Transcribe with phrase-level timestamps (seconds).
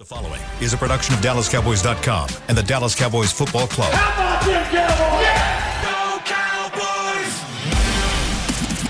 [0.00, 3.92] The following is a production of DallasCowboys.com and the Dallas Cowboys Football Club.
[3.92, 5.28] How about them Cowboys?
[5.84, 7.36] Go Cowboys!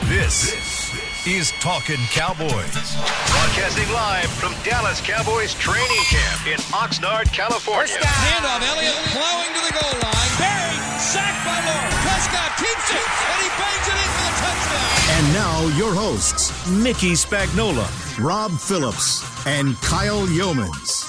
[0.07, 0.55] This
[1.27, 2.95] is Talking Cowboys.
[3.27, 7.99] Broadcasting live from Dallas Cowboys training camp in Oxnard, California.
[7.99, 10.31] Handoff, Elliott plowing to the goal line.
[10.39, 11.91] Barry, sacked by Lord.
[12.07, 14.87] Prescott keeps it, and he bangs it in for the touchdown.
[15.19, 17.91] And now your hosts, Mickey Spagnola,
[18.23, 21.00] Rob Phillips, and Kyle Youmans.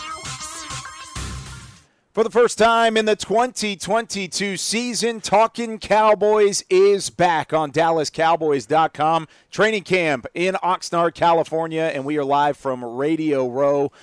[2.14, 9.30] For the first time in the 2022 season, Talking Cowboys is back on DallasCowboys.com.
[9.50, 13.94] Training camp in Oxnard, California, and we are live from Radio Row.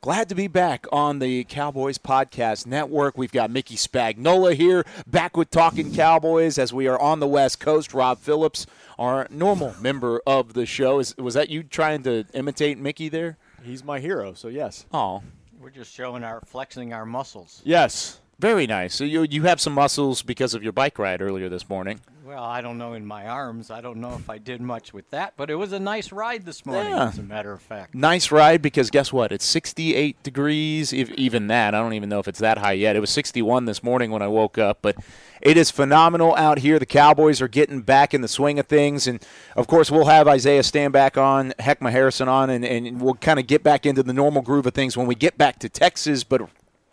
[0.00, 3.18] Glad to be back on the Cowboys Podcast Network.
[3.18, 7.60] We've got Mickey Spagnola here, back with Talking Cowboys as we are on the West
[7.60, 7.92] Coast.
[7.92, 8.64] Rob Phillips,
[8.98, 11.00] our normal member of the show.
[11.00, 13.36] Is, was that you trying to imitate Mickey there?
[13.62, 14.86] He's my hero, so yes.
[14.90, 15.22] Oh,
[15.60, 17.62] We're just showing our flexing our muscles.
[17.64, 18.20] Yes.
[18.38, 18.94] Very nice.
[18.94, 22.00] So you you have some muscles because of your bike ride earlier this morning.
[22.24, 23.70] Well, I don't know in my arms.
[23.70, 26.44] I don't know if I did much with that, but it was a nice ride
[26.44, 27.08] this morning, Yeah.
[27.08, 27.94] as a matter of fact.
[27.94, 29.32] nice ride because guess what?
[29.32, 30.92] It's 68 degrees.
[30.92, 32.96] If, even that, I don't even know if it's that high yet.
[32.96, 34.96] It was 61 this morning when I woke up, but
[35.40, 36.78] it is phenomenal out here.
[36.78, 39.24] The Cowboys are getting back in the swing of things, and
[39.56, 43.46] of course, we'll have Isaiah Stanback on, Heckma Harrison on, and, and we'll kind of
[43.46, 46.24] get back into the normal groove of things when we get back to Texas.
[46.24, 46.42] But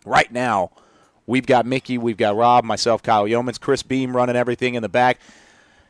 [0.06, 0.70] right now,
[1.26, 4.88] we've got Mickey, we've got Rob, myself, Kyle Youmans, Chris Beam running everything in the
[4.88, 5.18] back.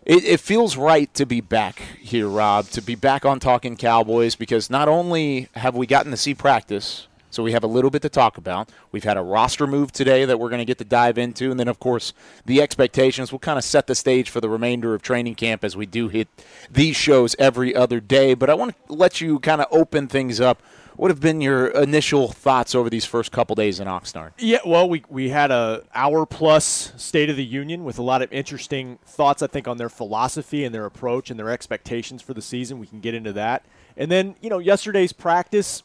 [0.05, 4.37] It, it feels right to be back here, Rob, to be back on Talking Cowboys
[4.37, 8.03] because not only have we gotten to see practice, so we have a little bit
[8.03, 8.70] to talk about.
[8.92, 11.61] We've had a roster move today that we're going to get to dive into, and
[11.61, 12.14] then of course
[12.47, 15.77] the expectations will kind of set the stage for the remainder of training camp as
[15.77, 16.29] we do hit
[16.70, 18.33] these shows every other day.
[18.34, 20.62] But I want to let you kind of open things up.
[20.97, 24.33] What have been your initial thoughts over these first couple days in Oxnard?
[24.39, 28.23] Yeah, well, we, we had a hour plus State of the Union with a lot
[28.23, 32.33] of interesting thoughts, I think, on their philosophy and their approach and their expectations for
[32.33, 32.79] the season.
[32.79, 33.67] We can get into that.
[33.95, 35.83] And then, you know, yesterday's practice,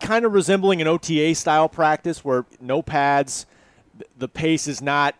[0.00, 3.46] kind of resembling an OTA style practice where no pads,
[4.18, 5.14] the pace is not,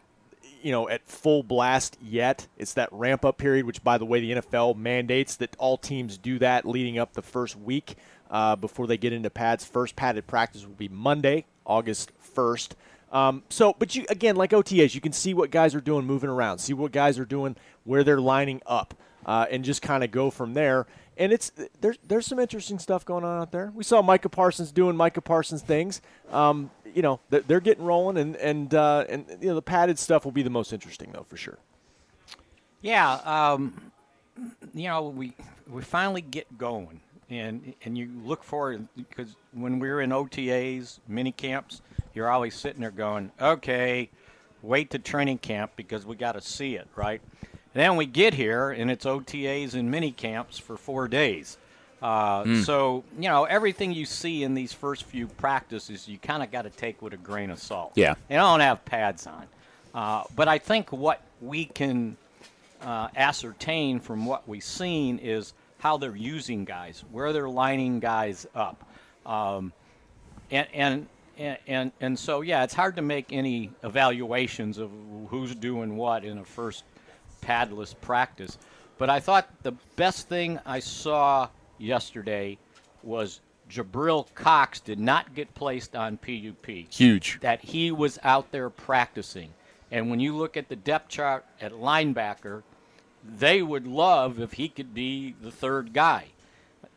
[0.63, 2.49] you know, at full blast yet.
[2.59, 6.19] It's that ramp up period, which, by the way, the NFL mandates that all teams
[6.19, 7.95] do that leading up the first week
[8.33, 9.65] uh, before they get into pads.
[9.65, 12.71] First padded practice will be Monday, August 1st.
[13.13, 16.31] Um, so, but you again, like OTAs, you can see what guys are doing moving
[16.31, 18.95] around, see what guys are doing, where they're lining up,
[19.27, 20.87] uh, and just kind of go from there.
[21.19, 23.71] And it's there's there's some interesting stuff going on out there.
[23.75, 26.01] We saw Micah Parsons doing Micah Parsons things.
[26.31, 29.99] Um, you know, they're, they're getting rolling, and and uh, and you know the padded
[29.99, 31.59] stuff will be the most interesting though for sure.
[32.81, 33.93] Yeah, um,
[34.73, 35.35] you know, we
[35.69, 40.99] we finally get going, and and you look forward because when we were in OTAs,
[41.09, 41.83] mini camps,
[42.15, 44.11] you're always sitting there going, okay,
[44.63, 47.21] wait to training camp because we got to see it, right?
[47.75, 51.57] And then we get here, and it's OTAs and mini camps for four days.
[52.03, 56.51] Uh, So you know everything you see in these first few practices, you kind of
[56.51, 57.93] got to take with a grain of salt.
[57.95, 58.15] Yeah.
[58.29, 59.47] they don't have pads on,
[59.95, 62.17] uh, but I think what we can
[62.83, 68.47] uh, ascertain from what we've seen is how they're using guys, where they're lining guys
[68.55, 68.89] up,
[69.27, 69.73] um,
[70.49, 71.07] and, and
[71.37, 74.93] and and and so yeah, it's hard to make any evaluations of
[75.29, 76.85] who's doing what in a first
[77.43, 78.59] padless practice.
[78.97, 81.49] But I thought the best thing I saw
[81.79, 82.59] yesterday
[83.03, 87.41] was Jabril Cox did not get placed on PUP Huge.
[87.41, 89.53] that he was out there practicing.
[89.91, 92.63] And when you look at the depth chart at linebacker,
[93.25, 96.27] they would love if he could be the third guy.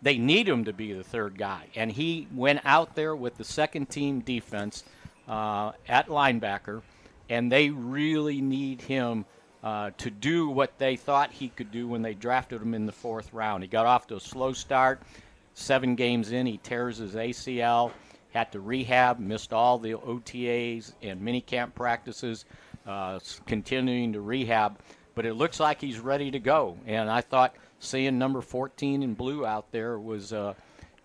[0.01, 1.67] They need him to be the third guy.
[1.75, 4.83] And he went out there with the second team defense
[5.27, 6.81] uh, at linebacker,
[7.29, 9.25] and they really need him
[9.63, 12.91] uh, to do what they thought he could do when they drafted him in the
[12.91, 13.63] fourth round.
[13.63, 15.01] He got off to a slow start.
[15.55, 17.91] Seven games in, he tears his ACL,
[18.31, 22.45] had to rehab, missed all the OTAs and minicamp practices,
[22.85, 24.77] uh, continuing to rehab.
[25.15, 26.77] But it looks like he's ready to go.
[26.85, 30.53] And I thought seeing number 14 in blue out there was, uh,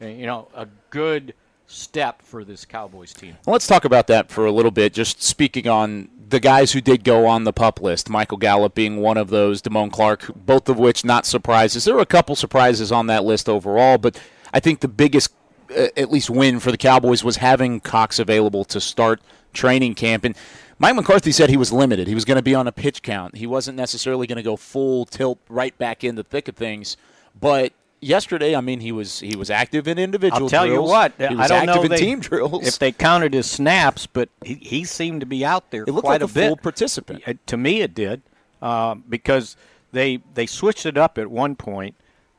[0.01, 1.35] you know, a good
[1.67, 3.37] step for this Cowboys team.
[3.47, 4.93] Well, let's talk about that for a little bit.
[4.93, 8.99] Just speaking on the guys who did go on the pup list, Michael Gallup being
[8.99, 11.85] one of those, Damone Clark, both of which not surprises.
[11.85, 14.21] There were a couple surprises on that list overall, but
[14.53, 15.33] I think the biggest,
[15.77, 19.21] uh, at least, win for the Cowboys was having Cox available to start
[19.53, 20.25] training camp.
[20.25, 20.37] And
[20.81, 22.09] Mike McCarthy said he was limited.
[22.09, 23.37] He was going to be on a pitch count.
[23.37, 26.97] He wasn't necessarily going to go full tilt right back in the thick of things,
[27.39, 30.87] but yesterday, I mean, he was he was active in individual I'll tell drills.
[30.89, 32.67] you what, he I was don't active know in they- team drills.
[32.67, 36.07] if they counted his snaps, but he, he seemed to be out there it looked
[36.07, 36.47] quite like a, a, bit.
[36.49, 37.23] full participant.
[37.29, 38.23] Uh, to me, it did
[38.63, 39.57] uh, because
[39.93, 41.95] they they switched it up at one point.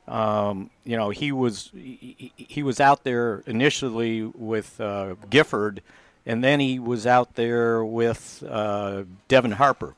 [0.07, 5.83] Um, you know, he was he, he- he was out there initially with uh, Gifford,
[6.25, 9.95] and then he was out there with uh, Devin Harper.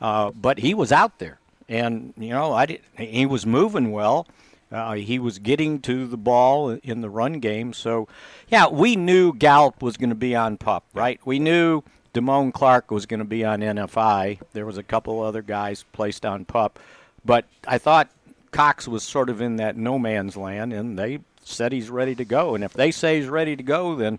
[0.00, 4.26] Uh, but he was out there, and you know, I did, he was moving well.
[4.70, 7.72] Uh, he was getting to the ball in the run game.
[7.72, 8.08] So,
[8.48, 11.18] yeah, we knew Gallup was going to be on pup, right?
[11.24, 11.82] We knew
[12.12, 14.40] Damone Clark was going to be on NFI.
[14.52, 16.78] There was a couple other guys placed on pup,
[17.24, 18.10] but I thought
[18.50, 22.24] Cox was sort of in that no man's land, and they said he's ready to
[22.24, 22.54] go.
[22.54, 24.18] And if they say he's ready to go, then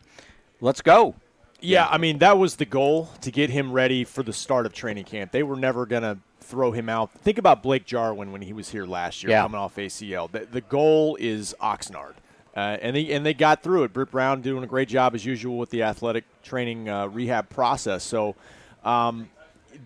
[0.62, 1.16] let's go.
[1.60, 4.74] Yeah, I mean that was the goal to get him ready for the start of
[4.74, 5.32] training camp.
[5.32, 7.12] They were never going to throw him out.
[7.12, 9.42] Think about Blake Jarwin when he was here last year, Yeah.
[9.42, 10.32] coming off ACL.
[10.32, 12.14] The, the goal is Oxnard,
[12.56, 13.94] uh, and they and they got through it.
[13.94, 18.04] Britt Brown doing a great job as usual with the athletic training uh, rehab process.
[18.04, 18.36] So
[18.84, 19.30] um,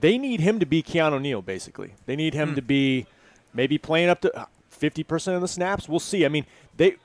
[0.01, 1.41] they need him to be Keanu Neal.
[1.41, 3.07] Basically, they need him to be
[3.53, 5.87] maybe playing up to fifty percent of the snaps.
[5.87, 6.25] We'll see.
[6.25, 6.45] I mean
[6.75, 6.95] they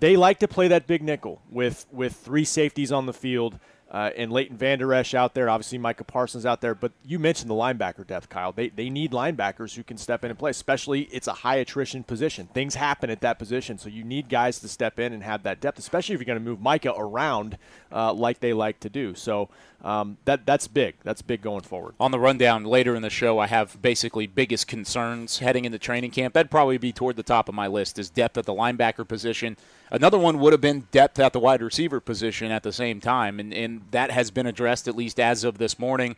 [0.00, 3.58] they like to play that big nickel with with three safeties on the field.
[3.88, 7.48] Uh, and Leighton Vander Esch out there, obviously Micah Parsons out there, but you mentioned
[7.48, 8.50] the linebacker depth, Kyle.
[8.50, 12.02] They, they need linebackers who can step in and play, especially it's a high attrition
[12.02, 12.48] position.
[12.48, 15.60] Things happen at that position, so you need guys to step in and have that
[15.60, 17.58] depth, especially if you're going to move Micah around
[17.92, 19.14] uh, like they like to do.
[19.14, 19.48] So
[19.84, 20.96] um, that that's big.
[21.04, 21.94] That's big going forward.
[22.00, 26.10] On the rundown later in the show, I have basically biggest concerns heading into training
[26.10, 26.34] camp.
[26.34, 29.56] That'd probably be toward the top of my list is depth at the linebacker position.
[29.90, 33.38] Another one would have been depth at the wide receiver position at the same time,
[33.38, 36.16] and, and that has been addressed at least as of this morning.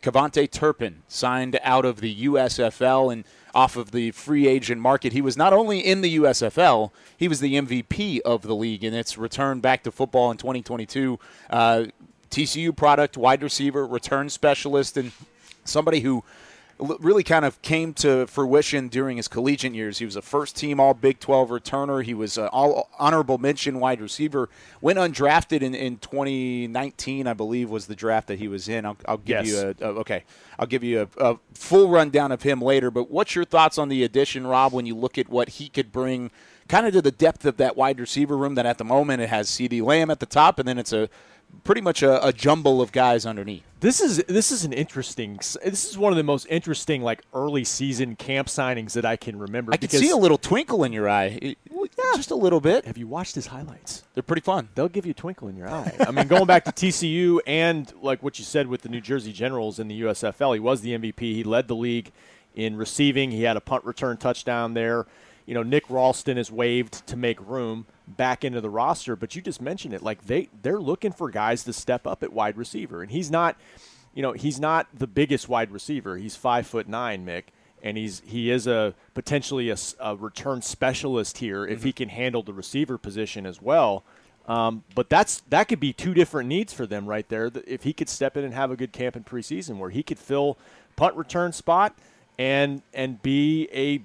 [0.00, 3.24] KaVontae Turpin signed out of the USFL and
[3.54, 5.12] off of the free agent market.
[5.12, 8.92] He was not only in the USFL, he was the MVP of the league in
[8.92, 11.18] its return back to football in 2022.
[11.48, 11.84] Uh,
[12.30, 15.12] TCU product, wide receiver, return specialist, and
[15.64, 16.22] somebody who
[17.00, 19.98] really kind of came to fruition during his collegiate years.
[19.98, 22.04] He was a first team All Big 12 returner.
[22.04, 24.48] He was an all honorable mention wide receiver.
[24.80, 28.84] Went undrafted in, in 2019, I believe, was the draft that he was in.
[28.86, 29.48] I'll, I'll give Yes.
[29.48, 30.24] you a, a okay.
[30.58, 32.90] I'll give you a, a full rundown of him later.
[32.90, 34.72] But what's your thoughts on the addition, Rob?
[34.72, 36.30] When you look at what he could bring,
[36.68, 38.54] kind of to the depth of that wide receiver room.
[38.54, 41.08] That at the moment it has CeeDee Lamb at the top, and then it's a
[41.62, 43.62] pretty much a, a jumble of guys underneath.
[43.80, 45.36] This is this is an interesting.
[45.36, 49.38] This is one of the most interesting like early season camp signings that I can
[49.38, 49.72] remember.
[49.72, 51.58] I can see a little twinkle in your eye, It-
[52.16, 52.84] just a little bit.
[52.86, 54.04] Have you watched his highlights?
[54.14, 54.68] They're pretty fun.
[54.74, 55.92] they'll give you a twinkle in your eye.
[56.00, 59.32] I mean, going back to TCU and like what you said with the New Jersey
[59.32, 61.18] Generals in the USFL, he was the MVP.
[61.20, 62.12] He led the league
[62.54, 63.32] in receiving.
[63.32, 65.06] He had a punt return touchdown there.
[65.46, 69.42] You know, Nick Ralston is waived to make room back into the roster, but you
[69.42, 70.02] just mentioned it.
[70.02, 73.56] Like they they're looking for guys to step up at wide receiver, and he's not.
[74.14, 76.16] You know, he's not the biggest wide receiver.
[76.16, 77.44] He's five foot nine, Mick
[77.84, 82.42] and he's he is a potentially a, a return specialist here if he can handle
[82.42, 84.02] the receiver position as well.
[84.48, 87.52] Um, but that's that could be two different needs for them right there.
[87.66, 90.18] If he could step in and have a good camp in preseason, where he could
[90.18, 90.58] fill
[90.96, 91.94] punt return spot
[92.38, 93.98] and and be a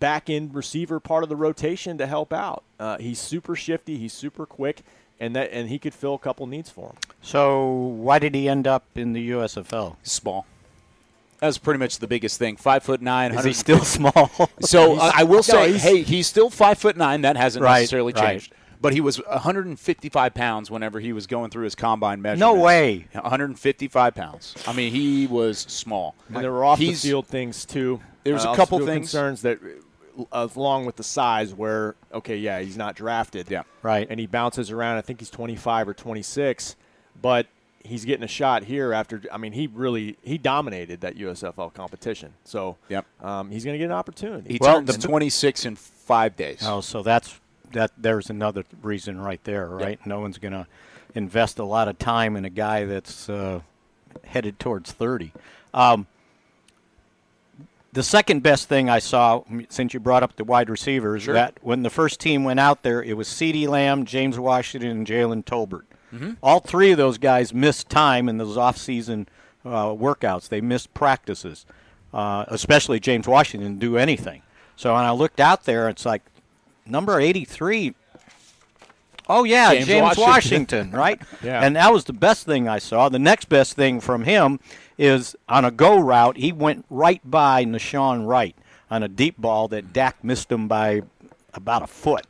[0.00, 2.62] back end receiver part of the rotation to help out.
[2.78, 3.96] Uh, he's super shifty.
[3.98, 4.82] He's super quick.
[5.20, 6.96] And that, and he could fill a couple needs for him.
[7.22, 9.96] So why did he end up in the USFL?
[10.02, 10.44] Small.
[11.38, 12.56] That's pretty much the biggest thing.
[12.56, 13.32] Five foot nine.
[13.34, 14.30] Is he still small?
[14.60, 17.20] So uh, I will say, he's- hey, he's still five foot nine.
[17.22, 18.30] That hasn't Right, necessarily right.
[18.32, 18.52] changed.
[18.80, 22.40] But he was 155 pounds whenever he was going through his combine measurements.
[22.40, 23.06] No way.
[23.12, 24.54] 155 pounds.
[24.66, 26.14] I mean, he was small.
[26.28, 28.00] And there were off the field things too.
[28.24, 29.10] There's a couple the field things.
[29.10, 29.58] concerns that,
[30.32, 33.62] uh, along with the size, where okay, yeah, he's not drafted, Yeah.
[33.82, 34.06] Right.
[34.10, 34.96] and he bounces around.
[34.96, 36.76] I think he's 25 or 26,
[37.20, 37.46] but
[37.82, 39.22] he's getting a shot here after.
[39.32, 43.04] I mean, he really he dominated that USFL competition, so Yep.
[43.22, 44.54] um, he's going to get an opportunity.
[44.54, 46.60] He Well, turns the- 26 in five days.
[46.64, 47.38] Oh, so that's
[47.72, 47.90] that.
[47.98, 49.98] There's another reason right there, right?
[50.06, 50.66] No one's going to
[51.14, 53.60] invest a lot of time in a guy that's uh,
[54.24, 55.32] headed towards 30.
[55.74, 56.06] Um,
[57.94, 61.34] the second best thing I saw, since you brought up the wide receivers, Sure.
[61.34, 65.06] that when the first team went out there, it was CeeDee Lamb, James Washington, and
[65.06, 65.84] Jalen Tolbert.
[66.44, 69.26] All three of those guys missed time in those off-season
[69.64, 70.48] uh, workouts.
[70.48, 71.66] They missed practices,
[72.12, 74.42] uh, especially James Washington didn't do anything.
[74.76, 76.22] So when I looked out there, it's like
[76.86, 77.94] number 83.
[79.28, 80.26] Oh yeah, James James, Washington.
[80.28, 81.20] Washington, right?
[81.42, 81.64] Yeah.
[81.64, 83.08] And that was the best thing I saw.
[83.08, 84.60] The next best thing from him
[84.98, 88.56] is on a go route, he went right by Nahshon Wright
[88.90, 91.02] on a deep ball that Dak missed him by
[91.52, 92.26] about a foot.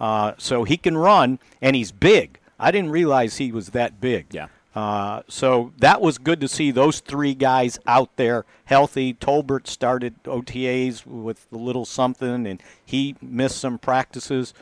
[0.00, 2.38] Uh, so he can run, and he's big.
[2.58, 4.26] I didn't realize he was that big.
[4.32, 4.48] Yeah.
[4.74, 9.14] Uh, so that was good to see those three guys out there healthy.
[9.14, 14.52] Tolbert started OTAs with a little something, and he missed some practices.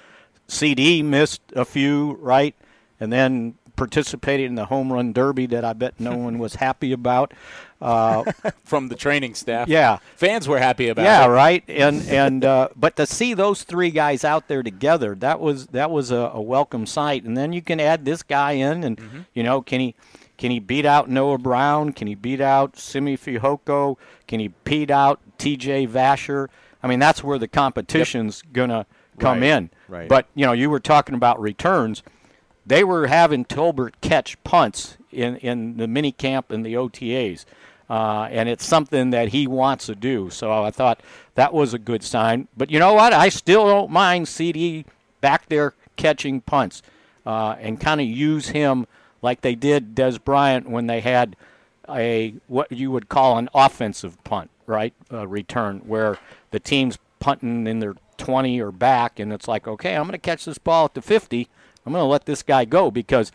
[0.49, 2.55] CeeDee missed a few, right?
[3.01, 6.93] And then participated in the home run derby that I bet no one was happy
[6.93, 7.33] about.
[7.81, 8.25] Uh,
[8.65, 9.69] From the training staff.
[9.69, 9.99] Yeah.
[10.17, 11.29] Fans were happy about yeah, it.
[11.29, 11.65] right.
[11.69, 15.91] And and uh, but to see those three guys out there together, that was that
[15.91, 17.25] was a, a welcome sight.
[17.25, 19.21] And then you can add this guy in, and Mm-hmm.
[19.35, 19.95] you know, can he
[20.39, 21.93] can he beat out Noah Brown?
[21.93, 23.97] Can he beat out Simi Fehoko?
[24.27, 25.87] Can he beat out T.J.
[25.87, 26.49] Vasher?
[26.83, 28.87] I mean, that's where the competition's gonna
[29.19, 29.71] come Right, in.
[29.89, 30.09] right.
[30.09, 32.03] But you know, you were talking about returns.
[32.67, 37.45] They were having Tolbert catch punts in, in the mini camp and the OTAs.
[37.89, 40.31] Uh, and it's something that he wants to do.
[40.31, 41.01] So I thought
[41.35, 42.49] that was a good sign.
[42.57, 43.13] But you know what?
[43.13, 44.87] I still don't mind CeeDee
[45.21, 46.83] back there catching punts
[47.27, 48.87] uh, and kind of use him
[49.21, 51.37] like they did Dez Bryant when they had
[51.89, 54.95] a what you would call an offensive punt, right?
[55.13, 56.19] Uh, return where
[56.51, 60.19] the team's punting in their 20 or back, and it's like, okay, I'm going to
[60.19, 61.49] catch this ball at the 50.
[61.87, 63.31] I'm going to let this guy go because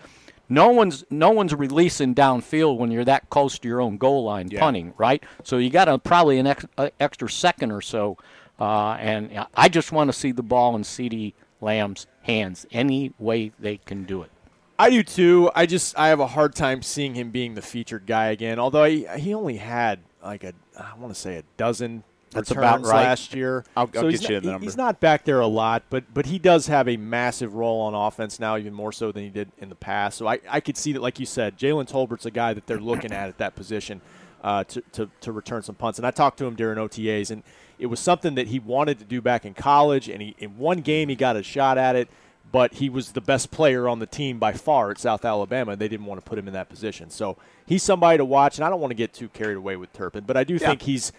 [0.50, 4.50] no one's no one's releasing downfield when you're that close to your own goal line
[4.50, 5.24] punting, right?
[5.44, 8.18] So you got a probably an ex, uh, extra second or so,
[8.60, 13.52] uh, and I just want to see the ball in CeeDee Lamb's hands any way
[13.60, 14.32] they can do it.
[14.80, 15.52] I do too.
[15.54, 18.60] I just I have a hard time seeing him being the featured guy again.
[18.60, 22.82] Although he, he only had like a I want to say a dozen That's returns
[22.82, 23.04] about right.
[23.04, 23.64] last year.
[23.76, 24.64] I'll- I'll so he's get you not, the number.
[24.66, 27.94] He's not back there a lot, but but he does have a massive role on
[27.94, 30.18] offense now, even more so than he did in the past.
[30.18, 32.80] So I, I could see that, like you said, Jalen Tolbert's a guy that they're
[32.80, 34.02] looking at at that position
[34.44, 36.00] uh, to, to to return some punts.
[36.00, 37.44] And I talked to him during OTAs, and
[37.78, 40.10] it was something that he wanted to do back in college.
[40.10, 42.10] And he in one game he got a shot at it
[42.52, 45.82] but he was the best player on the team by far at South Alabama, and
[45.82, 47.10] they didn't want to put him in that position.
[47.10, 49.94] So he's somebody to watch, and I don't want to get too carried away with
[49.94, 51.12] Turpin, but I do think he's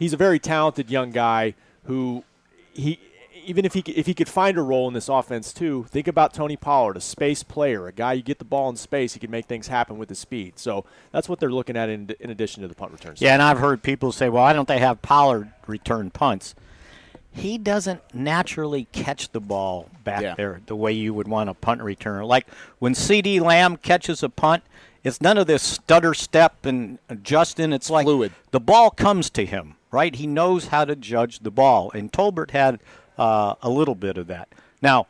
[0.00, 1.54] he's a very talented young guy
[1.84, 2.24] who
[2.72, 2.98] he
[3.46, 5.86] even if he could- if he could find a role in this offense too.
[5.88, 9.14] Think about Tony Pollard, a space player, a guy you get the ball in space,
[9.14, 10.58] he can make things happen with his speed.
[10.58, 13.20] So that's what they're looking at in, in addition to the punt returns.
[13.22, 16.54] Yeah, and I've heard people say, "Well, why don't they have Pollard return punts?"
[17.32, 20.34] He doesn't naturally catch the ball back Yeah.
[20.34, 22.26] there the way you would want a punt returner.
[22.26, 22.46] Like
[22.78, 24.64] when CeeDee Lamb catches a punt,
[25.02, 27.72] it's none of this stutter step and Justin.
[27.72, 28.32] It's like Fluid.
[28.50, 30.14] the ball comes to him, right?
[30.14, 32.80] He knows how to judge the ball, and Tolbert had
[33.18, 34.48] uh, a little bit of that.
[34.82, 35.06] Now,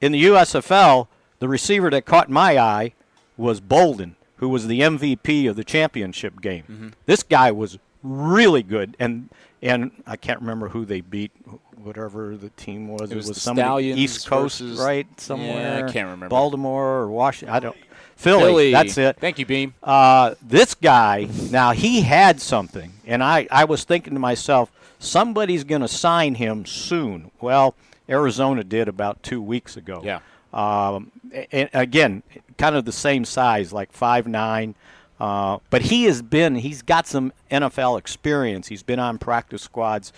[0.00, 2.92] in the USFL, the receiver that caught my eye
[3.36, 6.64] was Bolden, who was the MVP of the championship game.
[6.64, 6.88] Mm-hmm.
[7.06, 9.28] This guy was really good, and
[9.62, 11.30] and I can't remember who they beat,
[11.76, 13.10] whatever the team was.
[13.12, 15.06] It was the somebody Stallions East Coast, versus- right?
[15.28, 16.28] Yeah, I can't remember.
[16.28, 17.54] Baltimore or Washington.
[17.54, 17.76] I don't.
[18.22, 18.42] Philly.
[18.42, 18.72] Philly.
[18.72, 19.16] That's it.
[19.18, 19.74] Thank you, Beam.
[19.82, 25.64] Uh, this guy, now he had something, and I, I was thinking to myself, somebody's
[25.64, 27.30] going to sign him soon.
[27.40, 27.74] Well,
[28.08, 30.02] Arizona did about two weeks ago.
[30.04, 30.20] Yeah.
[30.52, 31.10] Um,
[31.50, 32.22] and again,
[32.58, 34.74] kind of the same size, like five nine.
[35.18, 38.68] Uh, but he has been, he's got some NFL experience.
[38.68, 40.12] He's been on practice squads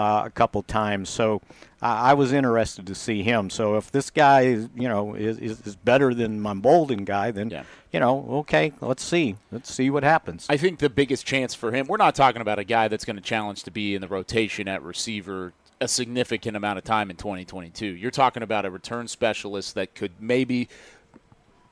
[0.00, 1.10] uh, a couple times.
[1.10, 1.42] So
[1.82, 3.50] I I was interested to see him.
[3.50, 7.30] So if this guy, is, you know, is, is, is better than my Bolden guy,
[7.30, 7.64] then, Yeah.
[7.92, 9.36] you know, okay, let's see.
[9.52, 10.46] Let's see what happens.
[10.48, 13.16] I think the biggest chance for him, we're not talking about a guy that's going
[13.16, 15.52] to challenge to be in the rotation at receiver
[15.82, 17.86] a significant amount of time in 2022.
[17.86, 20.68] You're talking about a return specialist that could maybe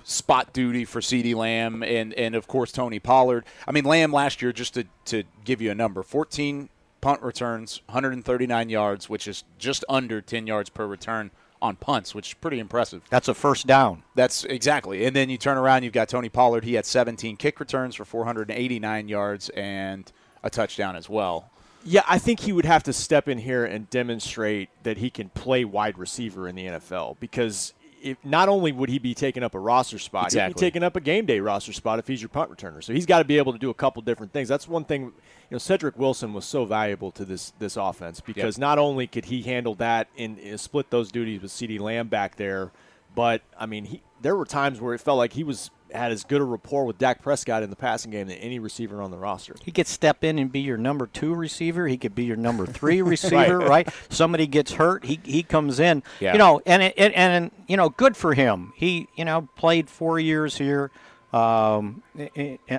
[0.04, 3.44] spot duty for CeeDee Lamb and, and of course Tony Pollard.
[3.66, 6.70] I mean Lamb last year just to, to give you a number, 14
[7.00, 12.28] punt returns, 139 yards, which is just under 10 yards per return on punts, which
[12.28, 13.02] is pretty impressive.
[13.10, 14.02] That's a first down.
[14.14, 15.04] That's exactly.
[15.04, 16.64] And then you turn around, you've got Tony Pollard.
[16.64, 20.10] He had 17 kick returns for 489 yards and
[20.42, 21.50] a touchdown as well.
[21.84, 25.28] Yeah, I think he would have to step in here and demonstrate that he can
[25.30, 29.54] play wide receiver in the NFL because if not only would he be taking up
[29.54, 32.28] a roster spot, he'd be taking up a game day roster spot if he's your
[32.28, 32.82] punt returner.
[32.82, 34.48] So he's got to be able to do a couple different things.
[34.48, 35.02] That's one thing.
[35.02, 35.12] You
[35.54, 39.42] know, Cedric Wilson was so valuable to this this offense because not only could he
[39.42, 42.70] handle that and, and split those duties with CeeDee Lamb back there,
[43.14, 46.24] but I mean, he there were times where it felt like he was had as
[46.24, 49.16] good a rapport with Dak Prescott in the passing game than any receiver on the
[49.16, 49.54] roster.
[49.64, 51.86] He could step in and be your number two receiver.
[51.88, 53.88] He could be your number three receiver, right.
[54.08, 56.02] Somebody gets hurt, he he comes in.
[56.20, 56.32] Yeah.
[56.32, 58.72] You know, and it, and, and you know, good for him.
[58.76, 60.90] He you know played four years here
[61.32, 62.02] um,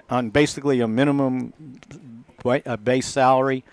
[0.09, 1.53] on basically a minimum
[2.45, 3.63] a base salary,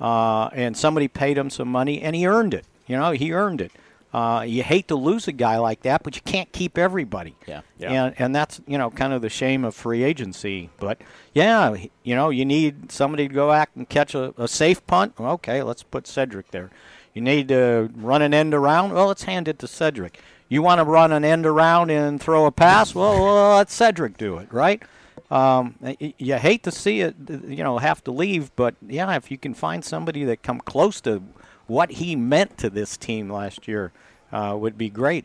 [0.00, 2.66] uh, and somebody paid him some money, and he earned it.
[2.86, 3.72] You know, he earned it.
[4.14, 7.34] Uh, you hate to lose a guy like that, but you can't keep everybody.
[7.48, 7.62] Yeah.
[7.78, 8.04] Yeah.
[8.04, 10.70] And, and that's, you know, kind of the shame of free agency.
[10.78, 11.00] But,
[11.34, 15.14] yeah, you know, you need somebody to go out and catch a, a safe punt.
[15.18, 16.70] Okay, let's put Cedric there.
[17.12, 18.92] You need to run an end around.
[18.92, 20.20] Well, let's hand it to Cedric.
[20.48, 22.94] You want to run an end around and throw a pass?
[22.94, 24.80] Well, well let Cedric do it, right?
[25.28, 29.38] Um, you hate to see it, you know, have to leave, but yeah, if you
[29.38, 31.22] can find somebody that come close to
[31.66, 33.92] what he meant to this team last year,
[34.32, 35.24] uh, would be great.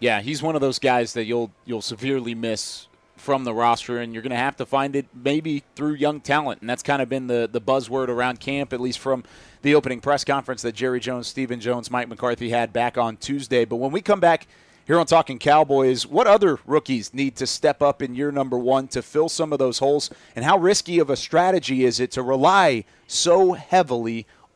[0.00, 4.12] Yeah, he's one of those guys that you'll you'll severely miss from the roster, and
[4.12, 7.08] you're going to have to find it maybe through young talent, and that's kind of
[7.08, 9.24] been the the buzzword around camp, at least from
[9.62, 13.64] the opening press conference that Jerry Jones, Stephen Jones, Mike McCarthy had back on Tuesday.
[13.64, 14.46] But when we come back
[14.86, 18.88] here on Talking Cowboys, what other rookies need to step up in year number one
[18.88, 22.22] to fill some of those holes, and how risky of a strategy is it to
[22.22, 24.26] rely so heavily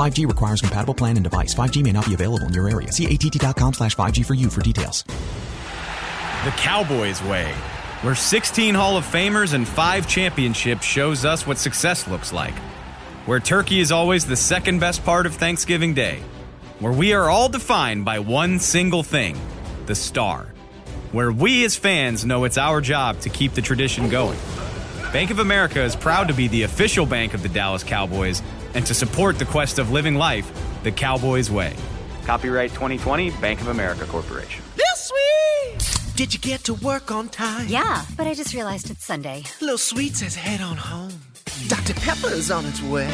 [0.00, 1.54] 5G requires compatible plan and device.
[1.54, 2.90] 5G may not be available in your area.
[2.90, 5.04] See att.com slash 5G for you for details.
[6.44, 7.52] The Cowboys way,
[8.00, 12.54] where 16 Hall of Famers and 5 championships shows us what success looks like.
[13.26, 16.20] Where turkey is always the second best part of Thanksgiving Day.
[16.78, 19.38] Where we are all defined by one single thing
[19.84, 20.46] the star.
[21.12, 24.38] Where we as fans know it's our job to keep the tradition going.
[25.12, 28.40] Bank of America is proud to be the official bank of the Dallas Cowboys
[28.74, 30.50] and to support the quest of living life
[30.82, 31.74] the Cowboys way.
[32.24, 34.62] Copyright 2020 Bank of America Corporation.
[34.76, 36.16] This sweet!
[36.16, 37.66] Did you get to work on time?
[37.68, 39.44] Yeah, but I just realized it's Sunday.
[39.60, 41.29] Little Sweet says head on home.
[41.68, 41.94] Dr.
[41.94, 43.08] Pepper's on its way.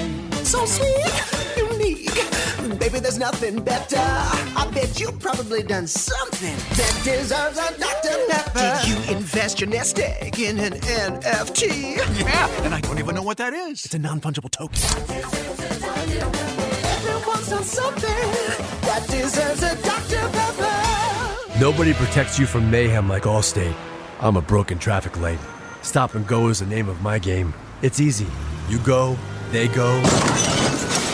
[0.45, 2.15] So sweet, unique.
[2.79, 3.97] Baby, there's nothing better.
[3.99, 8.17] I bet you've probably done something that deserves a Dr.
[8.29, 8.81] Pepper.
[8.85, 11.97] Did you invest your nest egg in an NFT?
[12.21, 13.85] Yeah, and I don't even know what that is.
[13.85, 14.79] It's a non fungible token.
[16.87, 18.11] Everyone's done something
[18.83, 20.29] that deserves a Dr.
[20.31, 21.59] Pepper.
[21.61, 23.75] Nobody protects you from mayhem like Allstate.
[24.21, 25.39] I'm a broken traffic light.
[25.83, 27.55] Stop and go is the name of my game.
[27.83, 28.27] It's easy.
[28.69, 29.17] You go,
[29.51, 29.97] they go.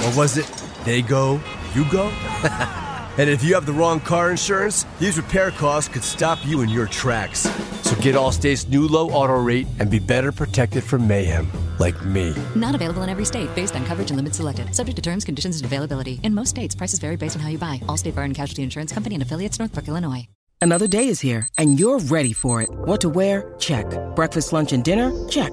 [0.05, 0.47] Or was it
[0.85, 1.41] they go,
[1.75, 2.07] you go?
[3.19, 6.69] and if you have the wrong car insurance, these repair costs could stop you in
[6.69, 7.41] your tracks.
[7.83, 12.35] So get Allstate's new low auto rate and be better protected from mayhem, like me.
[12.55, 14.75] Not available in every state based on coverage and limits selected.
[14.75, 16.21] Subject to terms, conditions, and availability.
[16.23, 17.81] In most states, prices vary based on how you buy.
[17.87, 20.27] Allstate Bar and Casualty Insurance Company and affiliates, Northbrook, Illinois.
[20.61, 22.71] Another day is here, and you're ready for it.
[22.71, 23.53] What to wear?
[23.59, 23.87] Check.
[24.15, 25.13] Breakfast, lunch, and dinner?
[25.29, 25.53] Check.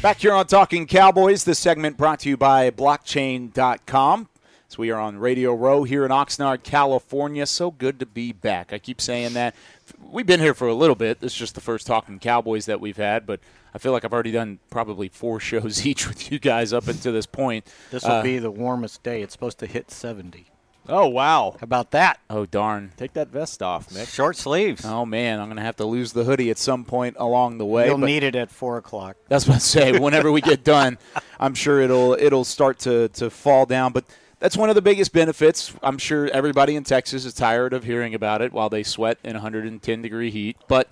[0.00, 4.28] Back here on Talking Cowboys, this segment brought to you by blockchain.com.
[4.68, 7.46] So we are on Radio Row here in Oxnard, California.
[7.46, 8.72] So good to be back.
[8.72, 9.54] I keep saying that.
[10.00, 11.20] We've been here for a little bit.
[11.20, 13.40] This is just the first Talking Cowboys that we've had, but
[13.74, 17.12] I feel like I've already done probably four shows each with you guys up until
[17.12, 17.66] this point.
[17.90, 19.22] This will Uh, be the warmest day.
[19.22, 20.46] It's supposed to hit 70.
[20.88, 21.52] Oh, wow.
[21.52, 22.20] How about that?
[22.30, 22.92] Oh, darn.
[22.96, 24.12] Take that vest off, Mick.
[24.12, 24.84] Short sleeves.
[24.84, 25.38] Oh, man.
[25.40, 27.86] I'm going to have to lose the hoodie at some point along the way.
[27.86, 29.16] You'll need it at 4 o'clock.
[29.28, 29.98] That's what I say.
[29.98, 30.98] Whenever we get done,
[31.38, 33.92] I'm sure it'll it'll start to, to fall down.
[33.92, 34.04] But
[34.40, 35.74] that's one of the biggest benefits.
[35.82, 39.34] I'm sure everybody in Texas is tired of hearing about it while they sweat in
[39.34, 40.56] 110 degree heat.
[40.68, 40.88] But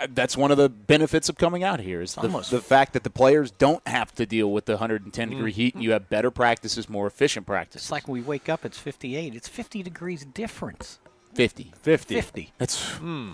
[0.00, 3.02] Uh, that's one of the benefits of coming out here is the, the fact that
[3.02, 5.60] the players don't have to deal with the 110 degree mm-hmm.
[5.60, 7.82] heat, and you have better practices, more efficient practice.
[7.82, 9.34] It's like when we wake up, it's 58.
[9.34, 10.98] It's 50 degrees difference.
[11.34, 11.72] 50.
[11.82, 12.14] 50.
[12.14, 12.52] 50.
[12.58, 12.90] That's.
[12.94, 13.32] Hmm.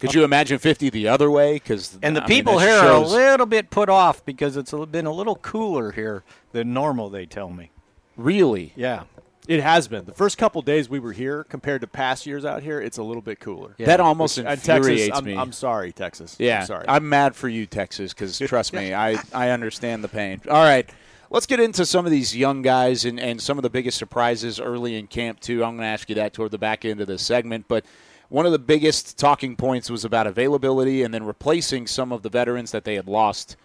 [0.00, 1.54] Could you imagine 50 the other way?
[1.54, 5.12] Because And the people here are a little bit put off because it's been a
[5.12, 7.70] little cooler here than normal, they tell me.
[8.16, 8.72] Really?
[8.76, 9.04] Yeah.
[9.46, 10.04] It has been.
[10.06, 13.02] The first couple days we were here compared to past years out here, it's a
[13.02, 13.74] little bit cooler.
[13.78, 15.36] That almost Which- uh, infuriates Texas, I'm, me.
[15.36, 16.36] I'm sorry, Texas.
[16.38, 16.84] Yeah, I'm sorry.
[16.88, 20.40] I'm mad for you, Texas, because trust me, I, I understand the pain.
[20.48, 20.88] All right,
[21.30, 24.58] let's get into some of these young guys and, and some of the biggest surprises
[24.58, 25.62] early in camp, too.
[25.64, 27.66] I'm going to ask you that toward the back end of the segment.
[27.68, 27.84] But
[28.30, 32.30] one of the biggest talking points was about availability and then replacing some of the
[32.30, 33.56] veterans that they had lost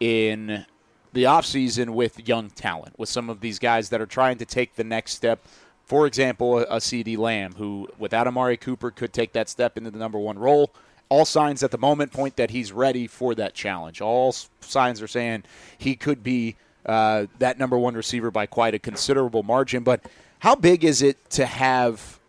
[0.00, 0.66] in
[1.12, 4.74] the offseason with young talent, with some of these guys that are trying to take
[4.74, 5.44] the next step.
[5.84, 9.98] For example, a, CeeDee Lamb, who without Amari Cooper could take that step into the
[9.98, 10.72] number one role.
[11.08, 14.02] All signs at the moment point that he's ready for that challenge.
[14.02, 15.44] All signs are saying
[15.78, 19.82] he could be uh, that number one receiver by quite a considerable margin.
[19.82, 20.02] But
[20.40, 22.20] how big is it to have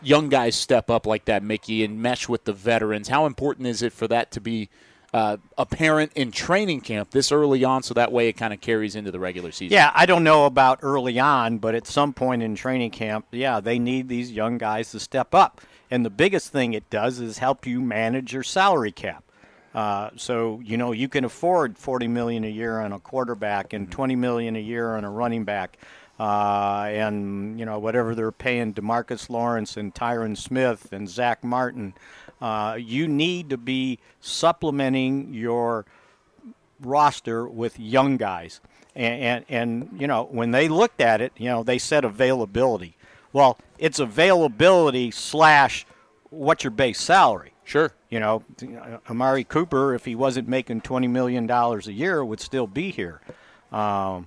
[0.00, 3.08] young guys step up like that, Mickey, and mesh with the veterans?
[3.08, 4.70] How important is it for that to be
[5.12, 8.96] uh, apparent in training camp this early on, so that way it kind of carries
[8.96, 9.74] into the regular season?
[9.74, 13.60] Yeah, I don't know about early on, but at some point in training camp, yeah,
[13.60, 15.60] they need these young guys to step up.
[15.90, 19.24] And the biggest thing it does is help you manage your salary cap.
[19.74, 23.90] Uh, so you know you can afford forty million a year on a quarterback and
[23.90, 25.78] twenty million a year on a running back,
[26.20, 31.94] uh, and you know whatever they're paying Demarcus Lawrence and Tyron Smith and Zack Martin.
[32.42, 35.86] Uh, you need to be supplementing your
[36.80, 38.60] roster with young guys.
[38.96, 42.96] And, and, and, you know, when they looked at it, you know, they said availability.
[43.32, 45.86] Well, it's availability slash
[46.30, 47.52] what's your base salary.
[47.62, 47.92] Sure.
[48.10, 48.42] You know,
[49.08, 53.20] Amari Cooper, if he wasn't making $20 million a year, would still be here.
[53.70, 54.26] Um,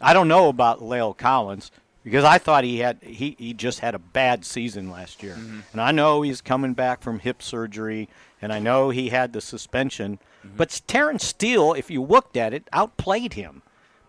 [0.00, 1.72] I don't know about La'el Collins
[2.04, 5.36] because I thought he had he, he just had a bad season last year.
[5.72, 8.08] And I know he's coming back from hip surgery
[8.40, 10.18] and I know he had the suspension.
[10.56, 13.62] But Terence Steele, if you looked at it, outplayed him.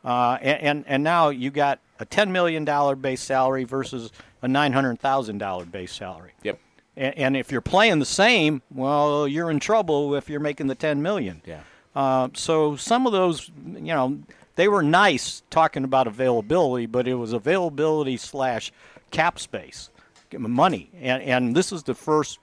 [0.03, 4.47] Uh, and, and and now you got a ten million dollar base salary versus a
[4.47, 6.31] nine hundred thousand dollar base salary.
[6.43, 6.59] Yep.
[6.95, 10.75] And, and if you're playing the same, well, you're in trouble if you're making the
[10.75, 11.41] ten million.
[11.45, 11.61] Yeah.
[11.95, 14.19] Uh, so some of those, you know,
[14.59, 18.73] they were nice talking about availability, but it was availability slash
[19.09, 19.89] cap space,
[20.37, 22.39] money, and and this is the first.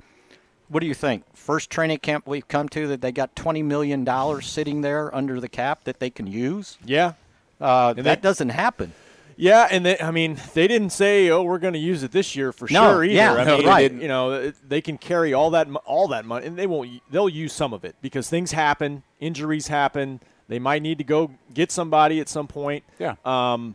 [0.68, 1.24] What do you think?
[1.36, 5.40] First training camp we've come to that they got twenty million dollars sitting there under
[5.40, 6.78] the cap that they can use.
[6.86, 7.12] Yeah,
[7.60, 8.94] uh, And that doesn't happen.
[9.36, 12.34] Yeah, and they, I mean, they didn't say, "Oh, we're going to use it this
[12.34, 13.12] year for No, sure." Either.
[13.12, 13.92] yeah, I no, mean, right.
[13.92, 17.02] You know, they can carry all that, all that money, and they won't.
[17.10, 20.20] They'll use some of it because things happen, injuries happen.
[20.48, 22.84] They might need to go get somebody at some point.
[22.98, 23.16] Yeah.
[23.24, 23.74] Um,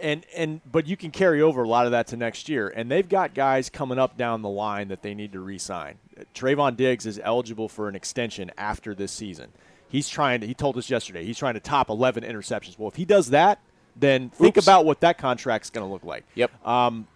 [0.00, 2.90] and and but you can carry over a lot of that to next year, and
[2.90, 5.98] they've got guys coming up down the line that they need to re-sign.
[6.34, 9.48] Trevon Diggs is eligible for an extension after this season.
[9.88, 10.46] He's trying to.
[10.46, 12.78] He told us yesterday he's trying to top 11 interceptions.
[12.78, 13.60] Well, if he does that,
[13.96, 16.24] then think about what that contract's going to look like.
[16.34, 16.66] Yep.
[16.66, 17.06] Um,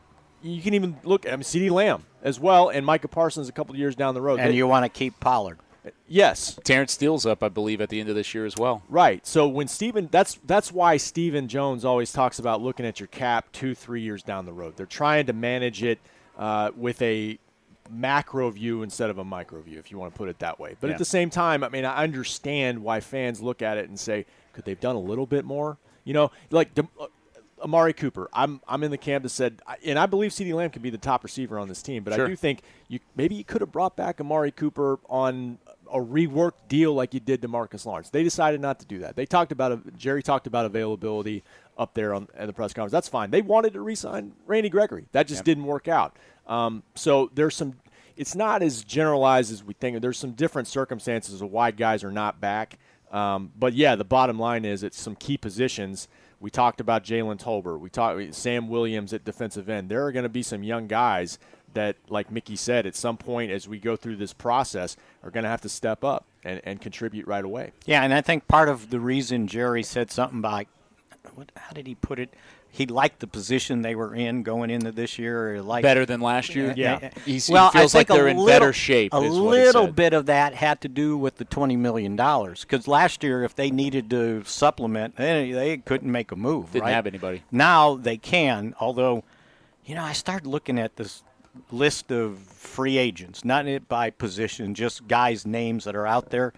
[0.42, 3.52] you can even look at I mean, CeeDee Lamb as well, and Micah Parsons a
[3.52, 4.40] couple of years down the road.
[4.40, 5.58] And They- you want to keep Pollard.
[6.08, 8.82] Yes, Terence Steele's up, I believe, at the end of this year as well.
[8.88, 9.26] Right.
[9.26, 13.52] So when Stephen, that's that's why Stephen Jones always talks about looking at your cap
[13.52, 14.76] two, three years down the road.
[14.76, 15.98] They're trying to manage it
[16.38, 17.38] uh, with a
[17.90, 20.76] macro view instead of a micro view, if you want to put it that way.
[20.80, 20.94] But Yeah.
[20.94, 24.24] at the same time, I mean, I understand why fans look at it and say,
[24.54, 25.76] could they've done a little bit more?
[26.04, 26.70] You know, like
[27.62, 28.28] Amari Cooper.
[28.32, 30.98] I'm I'm in the camp that said, and I believe CeeDee Lamb can be the
[30.98, 32.26] top receiver on this team, but Sure.
[32.26, 35.58] I do think you maybe you could have brought back Amari Cooper on
[35.92, 38.10] a reworked deal like you did to Marcus Lawrence.
[38.10, 39.16] They decided not to do that.
[39.16, 41.44] They talked about Jerry talked about availability
[41.78, 42.92] up there on at the press conference.
[42.92, 43.30] That's fine.
[43.30, 45.06] They wanted to re-sign Randy Gregory.
[45.12, 46.16] That just didn't work out.
[46.46, 47.74] Um, so there's some.
[48.16, 50.00] It's not as generalized as we think.
[50.00, 52.78] There's some different circumstances of why guys are not back.
[53.10, 56.08] Um, but yeah, the bottom line is it's some key positions.
[56.40, 57.80] We talked about Jalen Tolbert.
[57.80, 59.88] We talked Sam Williams at defensive end.
[59.88, 61.38] There are going to be some young guys
[61.74, 65.44] that, like Mickey said, at some point as we go through this process, are going
[65.44, 67.72] to have to step up and, and contribute right away.
[67.86, 70.66] Yeah, and I think part of the reason Jerry said something about
[71.34, 72.32] what, how did he put it?
[72.76, 75.54] He liked the position they were in going into this year.
[75.54, 76.74] Or like Better than last year?
[76.76, 76.98] Yeah.
[77.00, 77.10] Yeah.
[77.24, 79.84] He's- he well, feels I like think they're a in better shape A is little
[79.86, 79.94] said.
[79.94, 83.54] bit of that had to do with the twenty million dollars because last year, if
[83.54, 86.72] they needed to supplement, they, they couldn't make a move.
[86.72, 86.92] Didn't right?
[86.94, 87.44] have anybody.
[87.52, 89.22] Now they can, although,
[89.84, 91.22] you know, I started looking at this
[91.70, 96.52] list of free agents, not it by position, just guys' names that are out there.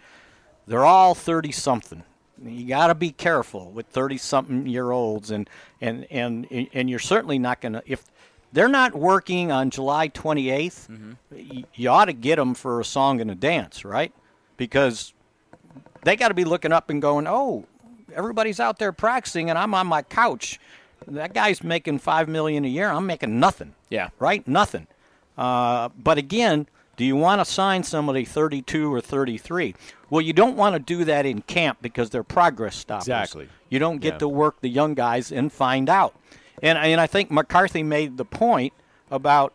[0.66, 2.04] They're all thirty something.
[2.44, 5.48] You got to be careful with thirty something year olds, and
[5.80, 8.04] and and and you're certainly not going to if
[8.52, 10.88] they're not working on July 28th.
[11.30, 14.12] y- You ought to get them for a song and a dance, right?
[14.56, 15.12] Because
[16.04, 17.64] they got to be looking up and going, "Oh,
[18.14, 20.60] everybody's out there practicing, and I'm on my couch.
[21.08, 22.88] That guy's making five million a year.
[22.90, 23.74] I'm making nothing.
[23.90, 24.86] Yeah, right, nothing.
[25.38, 29.74] Uh, but again, do you want to sign somebody 32 or 33?
[30.10, 33.04] Well, you don't want to do that in camp because they're progress stoppers.
[33.08, 33.48] Exactly.
[33.68, 34.18] You don't get Yeah.
[34.18, 36.14] to work the young guys and find out.
[36.62, 38.72] And and I think McCarthy made the point
[39.10, 39.52] about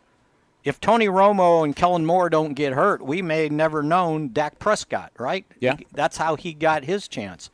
[0.63, 5.11] if Tony Romo and Kellen Moore don't get hurt, we may never known Dak Prescott,
[5.17, 5.45] right?
[5.59, 5.77] Yeah.
[5.91, 7.49] That's how he got his chance.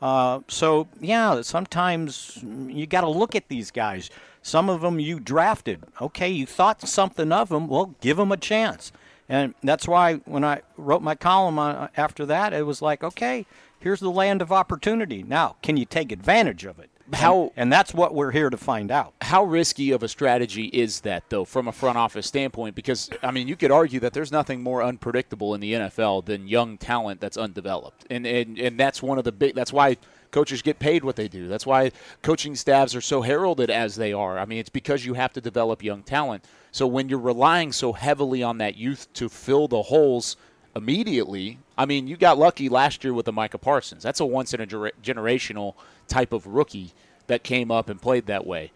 [0.00, 4.08] Uh, so yeah, sometimes you got to look at these guys.
[4.40, 5.82] Some of them you drafted.
[6.00, 7.66] Okay, you thought something of them.
[7.66, 8.92] Well, give them a chance.
[9.28, 13.46] And that's why when I wrote my column on, after that, it was like, okay,
[13.80, 15.22] here's the land of opportunity.
[15.22, 16.90] Now, can you take advantage of it?
[17.12, 19.14] How- and, and that's what we're here to find out.
[19.20, 22.74] How risky of a strategy is that, though, from a front office standpoint?
[22.74, 26.48] Because, I mean, you could argue that there's nothing more unpredictable in the NFL than
[26.48, 28.06] young talent that's undeveloped.
[28.10, 29.98] And, and, and that's one of the big, that's why
[30.30, 31.48] coaches get paid what they do.
[31.48, 34.38] That's why coaching staffs are so heralded as they are.
[34.38, 36.44] I mean, it's because you have to develop young talent.
[36.72, 40.36] So when you're relying so heavily on that youth to fill the holes
[40.74, 44.02] immediately, I mean, you got lucky last year with the Micah Parsons.
[44.02, 45.74] That's a once in a ger- generational
[46.08, 46.92] type of rookie
[47.26, 48.72] that came up and played that way.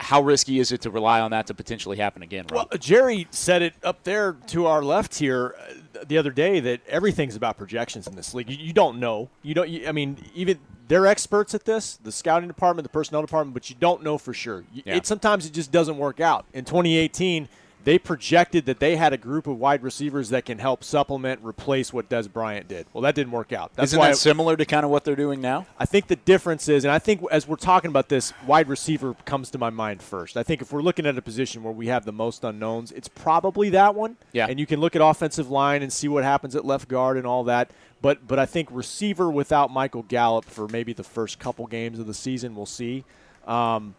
[0.00, 2.68] How risky is it to rely on that to potentially happen again, Rob?
[2.70, 5.56] Well, Jerry said it up there to our left here
[6.06, 8.50] the other day that everything's about projections in this league.
[8.50, 9.30] You, you don't know.
[9.42, 9.68] You don't.
[9.68, 10.58] You, I mean, even
[10.88, 14.32] they're experts at this, the scouting department, the personnel department, but you don't know for
[14.32, 14.64] sure.
[14.72, 14.96] Yeah.
[14.96, 16.46] It sometimes it just doesn't work out.
[16.52, 17.48] In 2018,
[17.88, 21.90] they projected that they had a group of wide receivers that can help supplement, replace
[21.90, 22.86] what Dez Bryant did.
[22.92, 23.72] Well, that didn't work out.
[23.74, 25.64] That's Isn't why that similar to kind of what they're doing now?
[25.78, 29.14] I think the difference is, and I think as we're talking about this, wide receiver
[29.24, 30.36] comes to my mind first.
[30.36, 33.08] I think if we're looking at a position where we have the most unknowns, it's
[33.08, 34.18] probably that one.
[34.32, 34.48] Yeah.
[34.50, 37.26] And you can look at offensive line and see what happens at left guard and
[37.26, 37.70] all that.
[38.02, 42.06] But but I think receiver without Michael Gallup for maybe the first couple games of
[42.06, 43.06] the season, we'll see.
[43.46, 43.94] Um,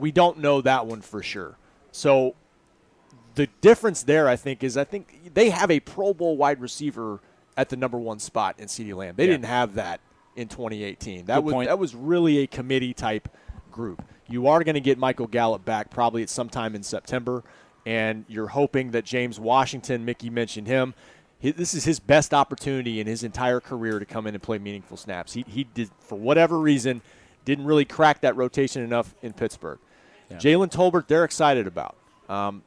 [0.00, 1.56] we don't know that one for sure.
[1.92, 2.34] So
[3.34, 7.20] the difference there, I think, is I think they have a Pro Bowl wide receiver
[7.56, 9.14] at the number one spot in CeeDee Lamb.
[9.16, 9.32] They Yeah.
[9.32, 10.00] didn't have that
[10.36, 11.26] in 2018.
[11.26, 11.68] That Good was point.
[11.68, 13.28] that was really a committee type
[13.70, 14.02] group.
[14.28, 17.42] You are going to get Michael Gallup back probably at some time in September,
[17.84, 20.94] and you're hoping that James Washington, Mickey mentioned him.
[21.38, 24.58] He, this is his best opportunity in his entire career to come in and play
[24.58, 25.32] meaningful snaps.
[25.32, 27.02] He, he did, for whatever reason,
[27.44, 29.78] didn't really crack that rotation enough in Pittsburgh.
[30.30, 31.96] Jalen Tolbert, they're excited about.
[32.28, 32.62] Um,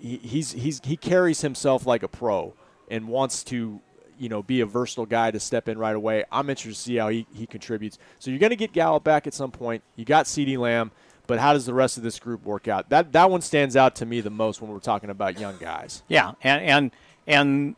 [0.00, 2.54] he's, he's, he carries himself like a pro
[2.90, 3.80] and wants to,
[4.18, 6.24] you know, be a versatile guy to step in right away.
[6.30, 7.98] I'm interested to see how he, he contributes.
[8.18, 9.82] So you're going to get Gallup back at some point.
[9.96, 10.90] You got CeeDee Lamb,
[11.26, 12.88] but how does the rest of this group work out?
[12.90, 16.02] That that one stands out to me the most when we're talking about young guys.
[16.08, 16.90] Yeah, and and
[17.26, 17.76] and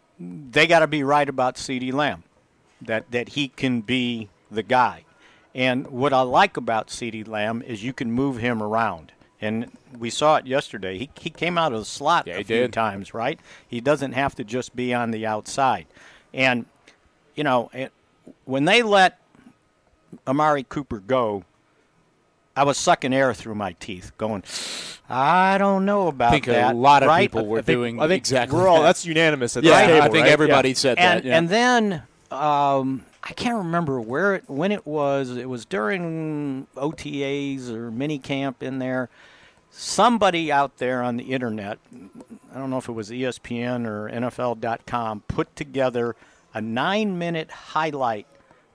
[0.53, 2.25] they got to be right about CeeDee Lamb,
[2.81, 5.05] that that he can be the guy.
[5.55, 9.13] And what I like about CeeDee Lamb is you can move him around.
[9.43, 10.97] And we saw it yesterday.
[10.99, 12.73] He, he came out of the slot a few did.
[12.73, 13.41] times, right?
[13.67, 15.87] He doesn't have to just be on the outside.
[16.33, 16.65] And,
[17.35, 17.93] you know, it,
[18.45, 19.19] when they let
[20.29, 21.43] Amari Cooper go,
[22.55, 24.45] I was sucking air through my teeth, going,
[25.09, 26.75] I don't know about I think that.
[26.75, 27.29] a lot of right?
[27.31, 28.87] people were I think- doing I think exactly we're all that.
[28.89, 30.33] that's unanimous at Yeah, this table, I think right?
[30.33, 30.75] everybody Yeah.
[30.77, 31.25] said and that.
[31.27, 31.39] Yeah.
[31.39, 35.37] and then um, I can't remember where it when it was.
[35.37, 39.09] It was during OTAs or mini camp in there.
[39.75, 41.79] Somebody out there on the internet,
[42.55, 46.15] I don't know if it was ESPN or NFL.com, put together
[46.53, 48.27] a nine-minute highlight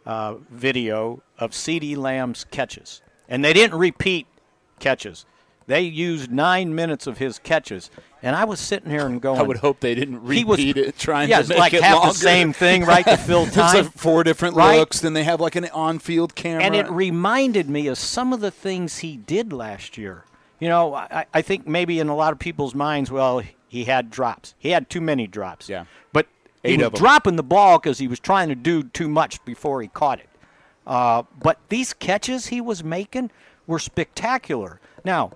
[0.08, 4.26] uh, video of CeeDee Lamb's catches, and they didn't repeat
[4.80, 5.28] catches.
[5.68, 7.92] They used nine minutes of his catches,
[8.24, 10.60] and I was sitting here and going, I would hope they didn't He repeat was-
[10.88, 13.84] it, trying yeah, to make like it half the same thing, right, to fill time.
[13.86, 14.78] like four different Right.
[14.80, 15.02] looks.
[15.02, 16.64] Then they have like an on-field camera.
[16.64, 20.24] And it reminded me of some of the things he did last year.
[20.60, 24.10] You know, I, I think maybe in a lot of people's minds, well, he had
[24.10, 24.56] drops.
[24.58, 25.70] He had too many drops.
[25.70, 25.86] Yeah.
[26.14, 26.28] But
[26.64, 29.82] he Eight was dropping the ball because he was trying to do too much before
[29.82, 30.30] he caught it.
[30.86, 33.30] Uh, but these catches he was making
[33.68, 34.80] were spectacular.
[35.04, 35.32] Now,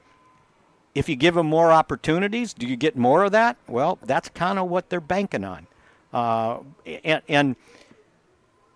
[0.95, 3.57] if you give him more opportunities, do you get more of that?
[3.67, 5.67] Well, that's kind of what they're banking on.
[6.13, 6.59] Uh,
[7.03, 7.55] and, and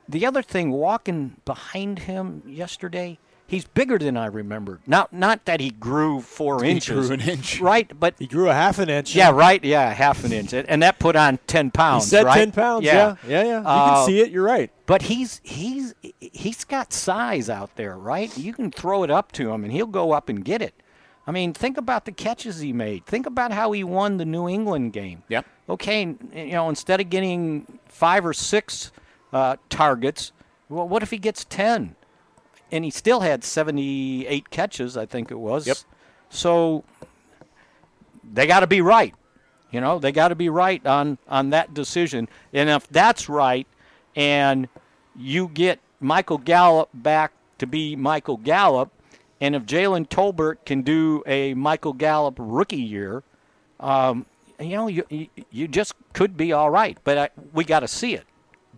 [0.08, 4.79] the other thing, walking behind him yesterday, he's bigger than I remembered.
[4.88, 7.60] Not not that he grew four He inches, grew an inch.
[7.62, 7.91] right?
[7.99, 9.15] But He grew a half an inch.
[9.15, 12.05] yeah, right, yeah, half an inch, and that put on ten pounds.
[12.05, 12.10] He pounds.
[12.10, 12.36] said right?
[12.38, 12.86] ten pounds.
[12.86, 13.60] Yeah, yeah, yeah.
[13.62, 14.31] You Uh, can see it.
[14.31, 14.71] You're right.
[14.86, 18.36] But he's he's he's got size out there, right?
[18.38, 20.73] You can throw it up to him, and he'll go up and get it.
[21.27, 23.08] I mean, think about the catches he made.
[23.08, 25.23] Think about how he won the New England game.
[25.29, 25.45] Yep.
[25.67, 26.01] Okay,
[26.36, 28.91] you know, instead of getting five or six
[29.34, 30.31] uh, targets,
[30.69, 31.95] well, what if he gets ten?
[32.71, 35.67] And he still had seventy-eight catches, I think it was.
[35.67, 35.78] Yep.
[36.30, 36.84] So
[38.34, 39.13] they got to be right.
[39.71, 42.28] You know, they got to be right on on that decision.
[42.54, 43.67] And if that's right,
[44.15, 44.67] and
[45.15, 48.91] you get Michael Gallup back to be Michael Gallup,
[49.39, 53.23] and if Jalen Tolbert can do a Michael Gallup rookie year,
[53.80, 54.25] um,
[54.60, 57.88] you know, you you, you just could be all right, but I, we got to
[57.88, 58.25] see it.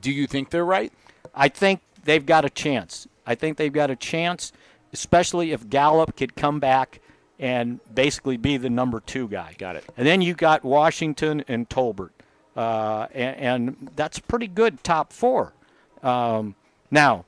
[0.01, 0.91] Do you think they're right?
[1.33, 3.07] I think they've got a chance.
[3.27, 4.51] I think they've got a chance,
[4.93, 7.01] especially if Gallup could come back
[7.37, 9.53] and basically be the number two guy.
[9.57, 9.85] Got it.
[9.97, 12.09] And then you got Washington and Tolbert,
[12.55, 15.53] uh, and, and that's a pretty good top four.
[16.01, 16.55] Um,
[16.89, 17.25] now,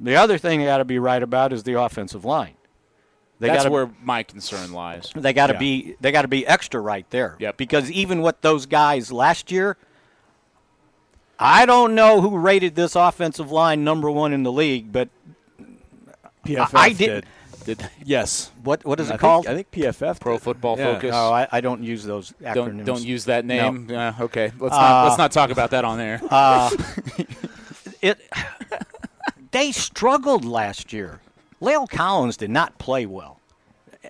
[0.00, 2.54] the other thing you got to be right about is the offensive line.
[3.38, 5.10] They That's gotta, where my concern lies.
[5.16, 5.58] they got to Yeah.
[5.58, 7.34] be they got to be extra right there.
[7.40, 7.56] Yep.
[7.56, 9.76] Because even with those guys last year,
[11.40, 15.08] I don't know who rated this offensive line number one in the league, but
[16.44, 17.26] PFF I, I did.
[17.64, 18.50] Did Yes.
[18.64, 19.46] What what is I it think- called?
[19.46, 20.18] I think PFF.
[20.20, 20.42] Pro did.
[20.42, 20.94] Football Yeah.
[20.94, 21.10] Focus.
[21.12, 22.54] No, I, I don't use those acronyms.
[22.54, 23.70] Don't don't use that No.
[23.70, 23.88] name.
[23.96, 26.20] Uh, okay, let's Uh, not let's not talk about that on there.
[26.30, 26.70] Uh,
[28.02, 28.18] it.
[29.52, 31.20] They struggled last year.
[31.60, 33.38] La'el Collins did not play well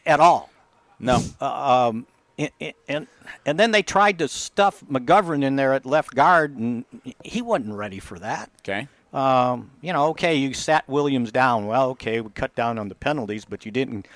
[0.07, 0.51] at all.
[0.99, 1.21] No.
[1.40, 2.07] Uh, um,
[2.38, 2.51] and,
[2.88, 3.07] and
[3.45, 6.85] and then they tried to stuff McGovern in there at left guard, and
[7.25, 8.51] he wasn't ready for that.
[8.61, 8.88] Okay.
[9.12, 11.66] Um, you know, okay, you sat Williams down.
[11.66, 14.07] Well, okay, we cut down on the penalties, but you didn't,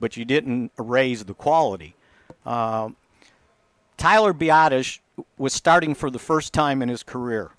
[0.00, 1.94] but you didn't raise the quality.
[2.44, 2.96] Um,
[3.96, 4.98] Tyler Biadasz
[5.38, 7.50] was starting for the first time in his career.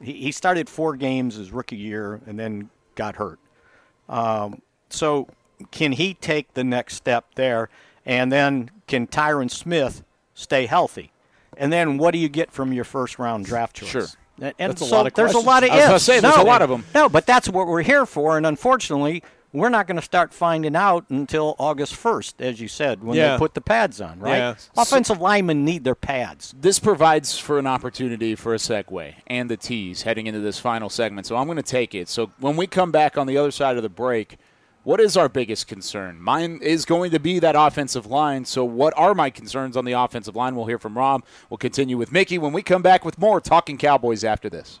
[0.00, 3.38] He, he started four games his rookie year and then got hurt.
[4.08, 5.28] Um, so,
[5.70, 7.68] can he take the next step there?
[8.04, 10.02] And then can Tyron Smith
[10.34, 11.12] stay healthy?
[11.56, 13.88] And then what do you get from your first round draft choice?
[13.88, 14.06] Sure.
[14.42, 16.04] And, That's a so lot of there's a lot of I ifs.
[16.04, 16.84] say, there's no, a lot of 'em.
[16.94, 18.36] No, but that's what we're here for.
[18.36, 23.04] And unfortunately, we're not going to start finding out until August 1st, as you said,
[23.04, 23.32] when Yeah.
[23.34, 24.36] they put the pads on, right?
[24.38, 24.54] Yeah.
[24.76, 26.54] Offensive linemen need their pads.
[26.58, 30.88] This provides for an opportunity for a segue and the tease heading into this final
[30.88, 31.26] segment.
[31.26, 32.08] So I'm going to take it.
[32.08, 34.38] So when we come back on the other side of the break,
[34.84, 36.20] what is our biggest concern?
[36.20, 38.44] Mine is going to be that offensive line.
[38.44, 40.56] So what are my concerns on the offensive line?
[40.56, 41.24] We'll hear from Rob.
[41.48, 44.80] We'll continue with Mickey when we come back with more Talking Cowboys after this.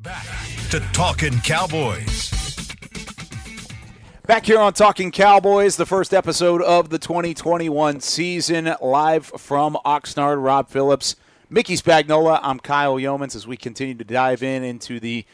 [0.00, 0.26] Back
[0.70, 2.30] to Talking Cowboys.
[4.26, 10.44] Back here on Talking Cowboys, the first episode of the 2021 season, live from Oxnard.
[10.44, 11.14] Rob Phillips,
[11.48, 12.40] Mickey Spagnola.
[12.42, 15.24] I'm Kyle Youmans as we continue to dive in into the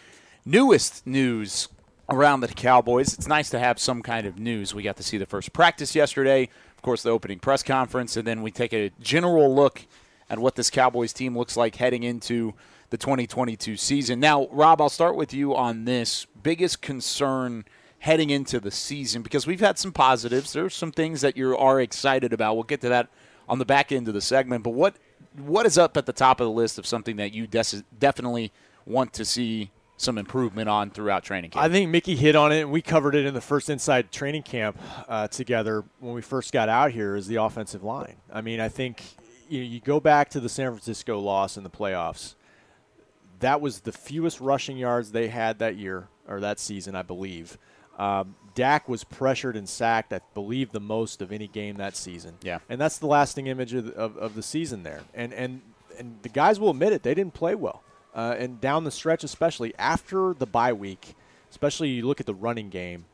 [0.45, 1.69] newest news
[2.11, 3.15] around the Cowboys.
[3.15, 4.75] It's nice to have some kind of news.
[4.75, 8.27] We got to see the first practice yesterday, of course, the opening press conference, and
[8.27, 9.87] then we take a general look
[10.29, 12.55] at what this Cowboys team looks like heading into
[12.91, 14.21] the 2022 season.
[14.21, 17.65] Now, Rob, I'll start with you on this biggest concern
[18.01, 20.53] heading into the season because we've had some positives.
[20.53, 22.55] There's some things that you are excited about.
[22.55, 23.09] We'll get to that
[23.49, 24.65] on the back end of the segment.
[24.65, 24.97] But what
[25.37, 28.53] what is up at the top of the list of something that you des- definitely
[28.85, 31.65] want to see some improvement on throughout training camp?
[31.65, 34.43] I think Mickey hit on it, and we covered it in the first inside training
[34.43, 34.77] camp
[35.09, 37.15] uh, together when we first got out here.
[37.15, 38.17] Is the offensive line?
[38.33, 39.03] I mean, I think
[39.49, 42.35] you, you go back to the San Francisco loss in the playoffs.
[43.41, 47.59] That was the fewest rushing yards they had that year or that season, I believe.
[47.99, 52.37] Um, Dak was pressured and sacked, I believe, the most of any game that season.
[52.43, 52.61] Yeah.
[52.69, 55.03] And that's the lasting image of, of, of the season there.
[55.15, 55.61] And, and,
[55.99, 57.83] and the guys will admit it, they didn't play well.
[58.15, 61.15] Uh, and down the stretch, especially after the bye week,
[61.51, 63.05] especially you look at the running game,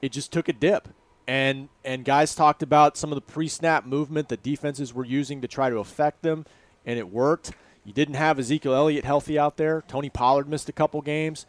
[0.00, 0.88] it just took a dip.
[1.26, 5.40] And, and guys talked about some of the pre snap movement that defenses were using
[5.40, 6.46] to try to affect them,
[6.84, 7.50] and it worked.
[7.86, 9.82] You didn't have Ezekiel Elliott healthy out there.
[9.88, 11.46] Tony Pollard missed a couple games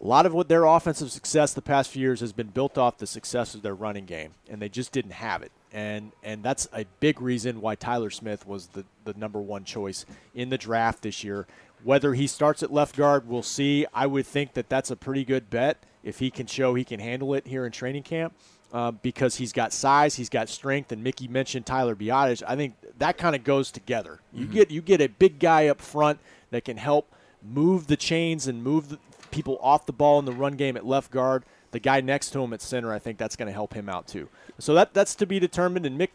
[0.00, 2.98] a lot of what their offensive success the past few years has been built off
[2.98, 5.52] the success of their running game, and they just didn't have it.
[5.72, 10.04] And and that's a big reason why Tyler Smith was the, the number one choice
[10.34, 11.46] in the draft this year.
[11.82, 13.86] Whether he starts at left guard, we'll see.
[13.92, 17.00] I would think that that's a pretty good bet if he can show he can
[17.00, 18.34] handle it here in training camp.
[18.72, 22.42] Uh, because he's got size, he's got strength, and Mickey mentioned Tyler Biadasz.
[22.46, 24.20] I think that kind of goes together.
[24.32, 24.52] You Mhm.
[24.52, 26.18] get you get a big guy up front
[26.50, 27.10] that can help
[27.42, 28.98] move the chains and move the,
[29.30, 31.44] people off the ball in the run game at left guard.
[31.70, 34.08] The guy next to him at center, I think that's going to help him out
[34.08, 34.28] too.
[34.58, 35.86] So that that's to be determined.
[35.86, 36.08] And Mick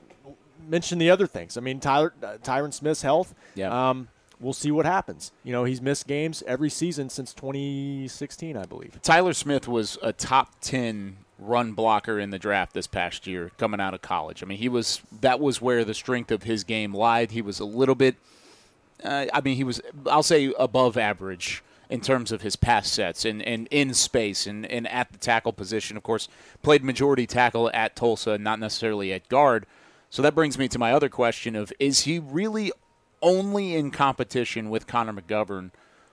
[0.68, 1.58] mentioned the other things.
[1.58, 3.34] I mean, Tyler uh, Tyron Smith's health.
[3.56, 3.90] Yeah.
[3.90, 4.10] Um,
[4.42, 5.32] we'll see what happens.
[5.44, 9.00] You know, he's missed games every season since 2016, I believe.
[9.02, 13.82] Tyler Smith was a top 10 run blocker in the draft this past year coming
[13.82, 14.44] out of college.
[14.44, 17.32] I mean, he was that was where the strength of his game lied.
[17.32, 18.16] He was a little bit
[19.04, 23.26] uh, I mean, he was I'll say above average in terms of his pass sets
[23.26, 25.98] and, and in space and, and at the tackle position.
[25.98, 26.30] Of course,
[26.62, 29.66] played majority tackle at Tulsa, not necessarily at guard.
[30.10, 32.72] So that brings me to my other question of is he really
[33.22, 35.72] only in competition with Connor McGovern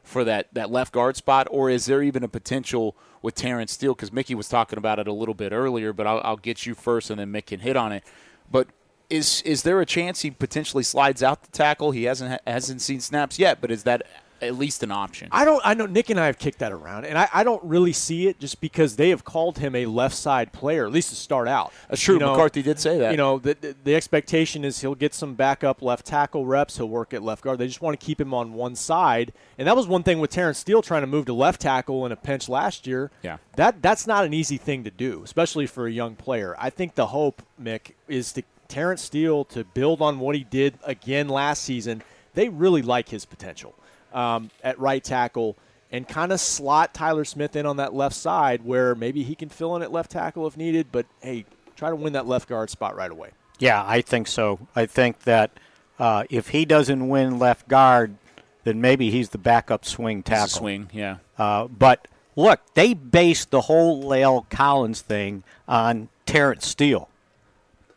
[0.08, 3.94] for that, that left guard spot, or is there even a potential with Terence Steele?
[3.94, 6.74] Because Mickey was talking about it a little bit earlier, but I'll, I'll get you
[6.74, 8.04] first, and then Mick can hit on it.
[8.50, 8.68] But
[9.10, 11.92] is is there a chance he potentially slides out the tackle?
[11.92, 14.06] He hasn't hasn't seen snaps yet, but is that
[14.40, 15.28] at least an option?
[15.32, 15.60] I don't.
[15.64, 18.28] I know Nick and I have kicked that around, and I, I don't really see
[18.28, 21.48] it just because they have called him a left side player, at least to start
[21.48, 21.72] out.
[21.88, 22.14] That's true.
[22.14, 23.10] You know, McCarthy did say that.
[23.10, 26.76] You know, the, the the expectation is he'll get some backup left tackle reps.
[26.76, 27.58] He'll work at left guard.
[27.58, 30.30] They just want to keep him on one side, and that was one thing with
[30.30, 33.10] Terence Steele trying to move to left tackle in a pinch last year.
[33.22, 33.38] Yeah.
[33.56, 36.54] That that's not an easy thing to do, especially for a young player.
[36.58, 40.78] I think the hope, Mick, is to Terence Steele to build on what he did
[40.84, 42.02] again last season.
[42.34, 43.74] They really like his potential
[44.12, 45.56] um, at right tackle
[45.90, 49.48] and kind of slot Tyler Smith in on that left side where maybe he can
[49.48, 50.88] fill in at left tackle if needed.
[50.92, 51.44] But hey,
[51.76, 53.30] try to win that left guard spot right away.
[53.58, 54.60] Yeah, I think so.
[54.76, 55.50] I think that
[55.98, 58.16] uh, if he doesn't win left guard,
[58.64, 60.48] then maybe he's the backup swing tackle.
[60.48, 61.16] swing, yeah.
[61.38, 62.06] Uh, but
[62.36, 67.08] look, they based the whole La'el Collins thing on Terence Steele.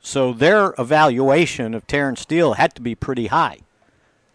[0.01, 3.59] So their evaluation of Terence Steele had to be pretty high.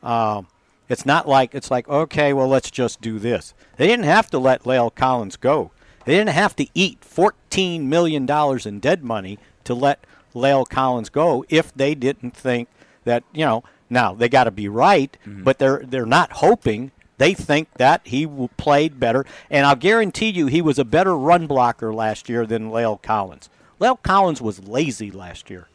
[0.02, 0.46] Um,
[0.88, 3.54] it's not like it's like okay, well let's just do this.
[3.76, 5.70] They didn't have to let La'el Collins go.
[6.04, 11.08] They didn't have to eat fourteen million dollars in dead money to let La'el Collins
[11.08, 12.68] go if they didn't think
[13.04, 13.64] that you know.
[13.88, 16.90] Now they got to be right, but they're they're not hoping.
[17.18, 18.26] They think that he
[18.56, 22.70] played better, and I'll guarantee you he was a better run blocker last year than
[22.70, 23.48] La'el Collins.
[23.80, 25.68] La'el Collins was lazy last year.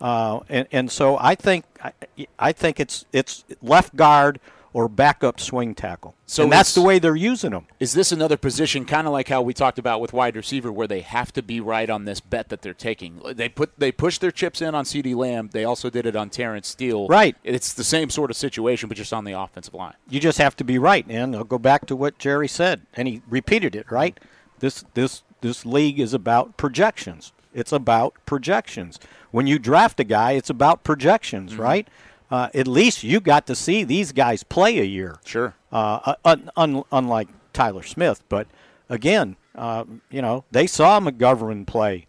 [0.00, 1.92] Uh, and, and so I think I,
[2.38, 4.38] I think it's it's left guard
[4.76, 6.14] or backup swing tackle.
[6.26, 7.66] So and that's the way they're using them.
[7.80, 10.86] Is this another position, kind of like how we talked about with wide receiver, where
[10.86, 13.22] they have to be right on this bet that they're taking?
[13.32, 15.48] They put they push their chips in on CeeDee Lamb.
[15.50, 17.08] They also did it on Terence Steele.
[17.08, 17.36] Right.
[17.42, 19.94] It's the same sort of situation, but just on the offensive line.
[20.10, 23.08] You just have to be right, and I'll go back to what Jerry said, and
[23.08, 23.90] he repeated it.
[23.90, 24.20] Right,
[24.58, 27.32] this this this league is about projections.
[27.54, 29.00] It's about projections.
[29.30, 31.62] When you draft a guy, it's about projections, mm-hmm.
[31.62, 31.88] right?
[32.30, 35.18] Uh, at least you got to see these guys play a year.
[35.24, 35.54] Sure.
[35.70, 38.46] Uh, un- un- unlike Tyler Smith, but
[38.88, 42.06] again, uh, you know, they saw McGovern play.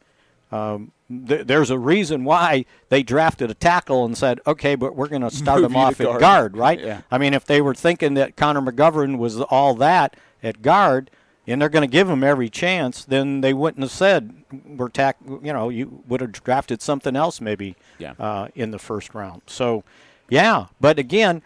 [0.51, 0.91] Um,
[1.27, 5.21] th- there's a reason why they drafted a tackle and said, okay, but we're going
[5.29, 6.19] to start Move him off at guard.
[6.21, 6.79] guard, right?
[6.79, 7.01] Yeah.
[7.11, 11.11] I mean, if they were thinking that Connor McGovern was all that at guard,
[11.49, 14.33] and they're going to give him every chance, then they wouldn't have said
[14.65, 15.15] we're tack.
[15.25, 18.13] You know, you would have drafted something else maybe Yeah.
[18.19, 19.43] uh, in the first round.
[19.47, 19.85] So,
[20.29, 21.41] yeah, but again,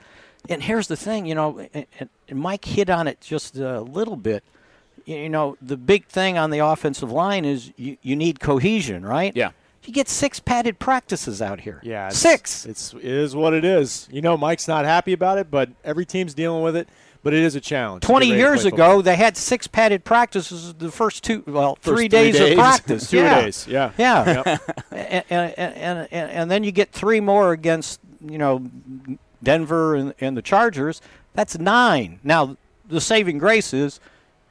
[0.49, 1.85] and here's the thing, you know, and,
[2.27, 4.43] and Mike hit on it just a little bit.
[5.05, 9.35] You know, the big thing on the offensive line is you, you need cohesion, right?
[9.35, 9.51] Yeah.
[9.83, 11.79] You get six padded practices out here.
[11.83, 12.67] Yeah, it's, six.
[12.67, 14.07] It's it is what it is.
[14.11, 16.87] You know, Mike's not happy about it, but every team's dealing with it.
[17.23, 18.03] But it is a challenge.
[18.03, 22.07] 20 years ago, they had six padded practices the first two, well, First three three
[22.07, 22.51] days, days.
[22.53, 23.09] of practice.
[23.11, 23.41] Two yeah.
[23.41, 23.91] days, yeah.
[23.95, 24.43] Yeah.
[24.45, 24.75] Yep.
[24.91, 28.69] and, and, and, and then you get three more against, you know,
[29.43, 31.01] Denver and, and the Chargers.
[31.33, 32.19] That's nine.
[32.23, 32.57] Now,
[32.87, 33.99] the saving grace is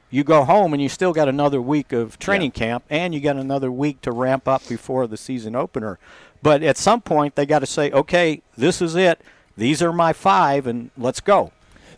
[0.09, 3.37] you go home and you still got another week of training camp and you got
[3.37, 5.99] another week to ramp up before the season opener.
[6.43, 9.21] But at some point, they got to say, okay, this is it.
[9.55, 11.51] These are my five, and let's go.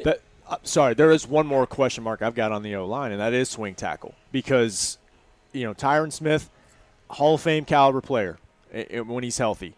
[0.04, 3.12] That, uh, sorry, there is one more question mark I've got on the O line,
[3.12, 4.98] and that is swing tackle because
[5.54, 6.50] you know Tyron Smith,
[7.12, 8.38] Hall of Fame caliber player
[8.72, 9.76] when he's healthy.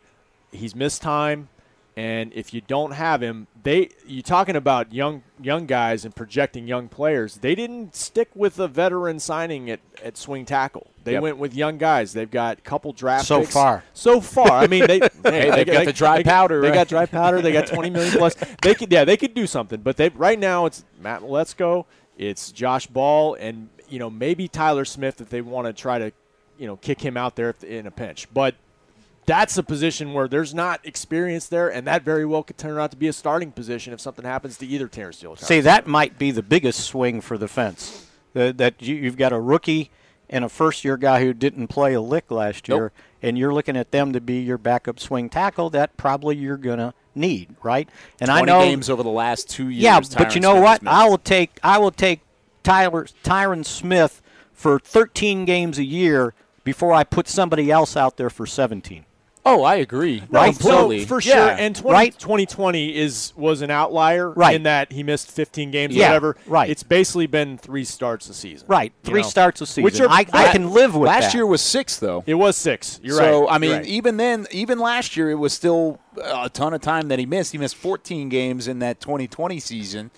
[0.52, 1.50] He's missed time,
[1.98, 6.68] and if you don't have him, they you talking about young young guys and projecting
[6.68, 7.38] young players.
[7.38, 10.88] They didn't stick with a veteran signing at, at swing tackle.
[11.04, 11.22] They Yep.
[11.22, 12.14] went with young guys.
[12.14, 13.54] They've got a couple draft So picks.
[13.54, 13.84] far.
[13.94, 16.74] So far, I mean, they Hey, they've got the dry they- powder, They right?
[16.76, 17.42] got dry powder.
[17.42, 18.36] They got 20 million plus.
[18.62, 19.82] They could, yeah, they could do something.
[19.82, 21.86] But they right now it's Matt Waletzko,
[22.18, 26.12] it's Josh Ball, and you know maybe Tyler Smith if they want to try to,
[26.58, 28.28] you know, kick him out there in a pinch.
[28.34, 28.56] But
[29.26, 32.92] that's a position where there's not experience there, and that very well could turn out
[32.92, 35.32] to be a starting position if something happens to either Terence Steele.
[35.32, 38.08] or See, that might be the biggest swing for the fence.
[38.36, 39.90] Uh, that you, you've got a rookie
[40.30, 43.92] and a first-year guy who didn't play a lick last year, and you're looking at
[43.92, 45.70] them to be your backup swing tackle.
[45.70, 47.88] That probably you're gonna need, right?
[48.20, 49.84] And I know games over the last two years.
[49.84, 50.88] Yeah, Tyron but you know Smith what?
[50.88, 52.22] I will take I will take
[52.64, 54.22] Tyler Tyron Smith
[54.52, 59.06] for 13 games a year before I put somebody else out there for 17.
[59.48, 60.24] Oh, I agree.
[60.30, 61.02] Right, completely.
[61.02, 62.18] So for sure, Yeah, and 20, right?
[62.18, 64.56] 2020 is was an outlier Right.
[64.56, 66.38] in that he missed 15 games Yeah, or whatever.
[66.48, 66.68] right.
[66.70, 68.68] It's basically been three starts a season.
[68.68, 69.28] Right, three know.
[69.28, 69.84] starts a season.
[69.84, 71.34] Which are, I, I can live with last that.
[71.36, 72.24] year was six though.
[72.26, 73.00] It was six.
[73.04, 73.30] You're so right.
[73.30, 73.86] So I mean, right.
[73.86, 77.52] even then, even last year, it was still a ton of time that he missed.
[77.52, 80.10] He missed 14 games in that 2020 season.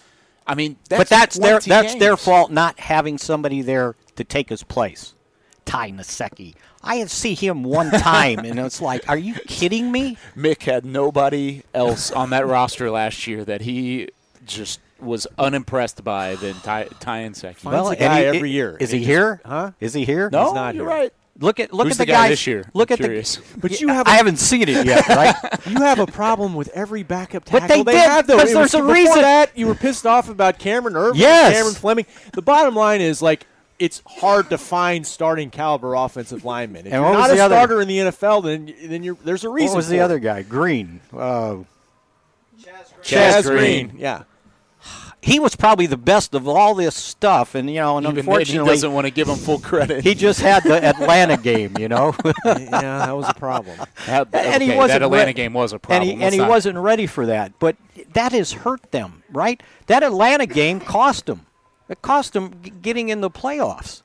[0.49, 4.23] I mean, that's but that's their 20 that's their fault not having somebody there to
[4.23, 5.13] take his place.
[5.67, 6.55] Ty Nsekhe.
[6.83, 10.17] I see him one time, and it's like, are you kidding me?
[10.35, 14.09] Mick had nobody else on that roster last year that he
[14.45, 17.55] just was unimpressed by than Ty, Ty Nsekhe.
[17.57, 19.41] Finds a guy he- every year, Is and he he just- here?
[19.45, 19.71] huh?
[19.79, 20.29] Is he here?
[20.31, 20.89] No, He's not you're here.
[20.95, 21.13] right.
[21.39, 22.67] Look at look Who's at the, the guy guys this year?
[22.73, 23.35] Look I'm at curious.
[23.35, 23.59] the.
[23.59, 25.35] But you have I a- haven't seen it yet, right?
[25.67, 27.59] you have a problem with every backup tackle.
[27.59, 28.37] But tackle they did, have, though.
[28.39, 31.53] 'cause It there's was- a reason- that you were pissed off about Cameron Erving, Yes.
[31.53, 32.05] Cameron Fleming.
[32.33, 33.45] The bottom line is like
[33.79, 36.87] it's hard to find starting caliber offensive linemen.
[36.87, 39.03] If And you're what was not a the other- starter in the NFL, then then
[39.03, 39.69] you're there's a reason.
[39.73, 40.01] What was for the it.
[40.01, 40.41] other guy?
[40.43, 40.99] Green.
[41.13, 41.57] Uh,
[42.61, 43.87] Chaz, Chaz Green.
[43.89, 43.99] Green.
[44.01, 44.23] Yeah.
[45.21, 48.23] he was probably the best of all this stuff, and you know, and Even then,
[48.25, 50.03] he unfortunately, doesn't want to give him full credit.
[50.03, 52.15] he just had the Atlanta game, you know.
[52.45, 52.65] yeah,
[53.05, 53.77] that was a problem.
[54.05, 56.17] That- and he wasn't that Atlanta re- game was a and problem.
[56.17, 57.53] he, and he not- wasn't ready for that.
[57.59, 57.75] But
[58.13, 59.61] that has hurt them, right?
[59.87, 61.41] That Atlanta game cost them.
[61.89, 64.01] It cost them getting in the playoffs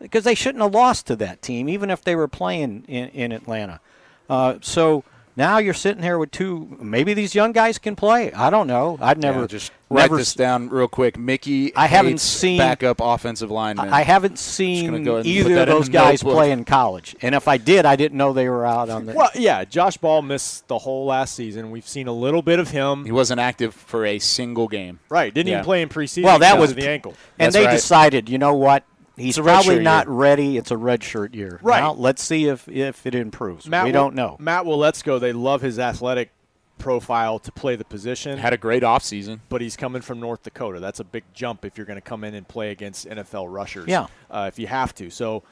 [0.00, 3.32] because they shouldn't have lost to that team, even if they were playing in, in
[3.32, 3.80] Atlanta.
[4.28, 5.04] Uh, so
[5.40, 6.76] now you're sitting here with two.
[6.80, 8.30] Maybe these young guys can play.
[8.32, 8.98] I don't know.
[9.00, 11.18] I'd Yeah, never just write never this down real quick.
[11.18, 13.88] Mickey, I haven't hates seen- backup offensive linemen.
[13.88, 16.36] I haven't seen go ahead and put either of those guys notebook.
[16.36, 17.16] play in college.
[17.22, 19.14] And if I did, I didn't know they were out on the.
[19.14, 21.70] Well, yeah, Josh Ball missed the whole last season.
[21.70, 23.04] We've seen a little bit of him.
[23.06, 25.00] He wasn't active for a single game.
[25.08, 25.54] Right, didn't Yeah.
[25.56, 26.24] even play in preseason.
[26.24, 27.14] Well, that was of the ankle.
[27.38, 27.72] and That's they right.
[27.72, 28.84] decided, you know what?
[29.20, 30.14] He's It's probably not year.
[30.14, 30.56] ready.
[30.56, 31.58] It's a red shirt year.
[31.62, 31.80] Right.
[31.80, 33.66] Now, let's see if if it improves.
[33.66, 34.36] Matt we Wil- don't know.
[34.38, 36.30] Matt Waletzko, they love his athletic
[36.78, 38.38] profile to play the position.
[38.38, 39.40] Had a great offseason.
[39.50, 40.80] but he's coming from North Dakota.
[40.80, 43.86] That's a big jump if you're going to come in and play against NFL rushers.
[43.86, 44.06] Yeah.
[44.30, 45.10] uh, if you have to.
[45.10, 45.42] So,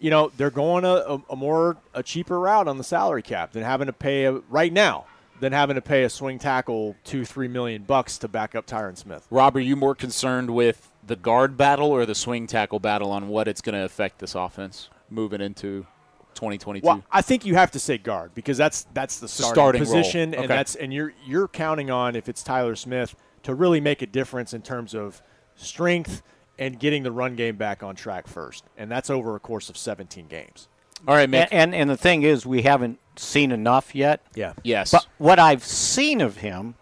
[0.00, 3.52] you know, they're going a, a, a more a cheaper route on the salary cap
[3.52, 5.04] than having to pay a, right now
[5.40, 8.96] than having to pay a swing tackle two three million bucks to back up Tyron
[8.96, 9.26] Smith.
[9.30, 13.28] Rob, are you more concerned with the guard battle or the swing tackle battle on
[13.28, 15.86] what it's going to affect this offense moving into
[16.34, 16.86] 2022?
[16.86, 19.92] Well, I think you have to say guard because that's that's the starting, starting role.
[19.92, 23.14] position, and that's and you're you're counting on if it's Tyler Smith
[23.44, 25.22] to really make a difference in terms of
[25.56, 26.22] strength
[26.58, 29.76] and getting the run game back on track first, and that's over a course of
[29.76, 30.68] 17 games.
[31.06, 31.48] All right, Mick.
[31.50, 34.20] And, and and the thing is, we haven't seen enough yet.
[34.34, 34.54] Yeah.
[34.62, 34.92] yes.
[34.92, 36.74] But what I've seen of him,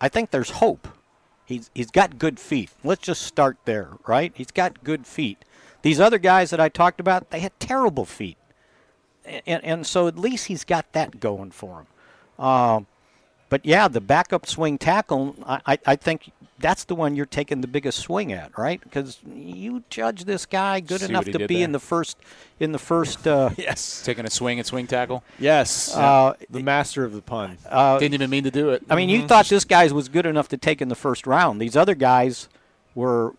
[0.00, 0.88] I think there's hope.
[1.44, 2.70] He's he's got good feet.
[2.82, 4.32] Let's just start there, right?
[4.34, 5.44] He's got good feet.
[5.82, 8.38] These other guys that I talked about, they had terrible feet,
[9.24, 11.80] and and so at least he's got that going for
[12.38, 12.44] him.
[12.44, 12.86] Um,
[13.52, 17.60] but yeah, the backup swing tackle, I, I, I think that's the one you're taking
[17.60, 18.80] the biggest swing at, right?
[18.82, 21.64] Because you judge this guy good See enough to be there.
[21.64, 22.16] in the first
[22.60, 23.26] in the first.
[23.28, 25.22] Uh, yes, taking a swing at swing tackle.
[25.38, 27.58] Yes, Uh, the master of the pun.
[27.68, 28.84] Uh, Didn't even mean to do it.
[28.88, 31.60] I mean, you thought this guy was good enough to take in the first round.
[31.60, 32.48] These other guys
[32.94, 33.34] were.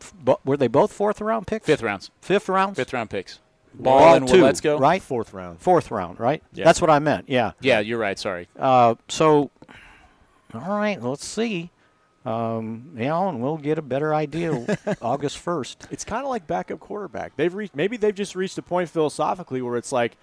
[0.00, 1.66] F- were they both fourth round picks?
[1.66, 2.10] Fifth rounds.
[2.22, 2.76] Fifth rounds.
[2.78, 3.38] Fifth round picks.
[3.74, 4.78] Ball Ball and two, let's go.
[4.78, 5.02] right?
[5.02, 5.60] Fourth round.
[5.60, 6.42] Fourth round, right?
[6.52, 6.64] Yeah.
[6.64, 7.28] That's what I meant.
[7.28, 7.52] Yeah.
[7.60, 8.18] Yeah, you're right.
[8.18, 8.48] Sorry.
[8.58, 9.50] Uh, so,
[10.54, 11.70] all right, let's see.
[12.24, 15.86] Um, you know, and we'll get a better idea August first.
[15.90, 17.36] It's kind of like backup quarterback.
[17.36, 20.16] They've reached maybe they've just reached a point philosophically where it's like,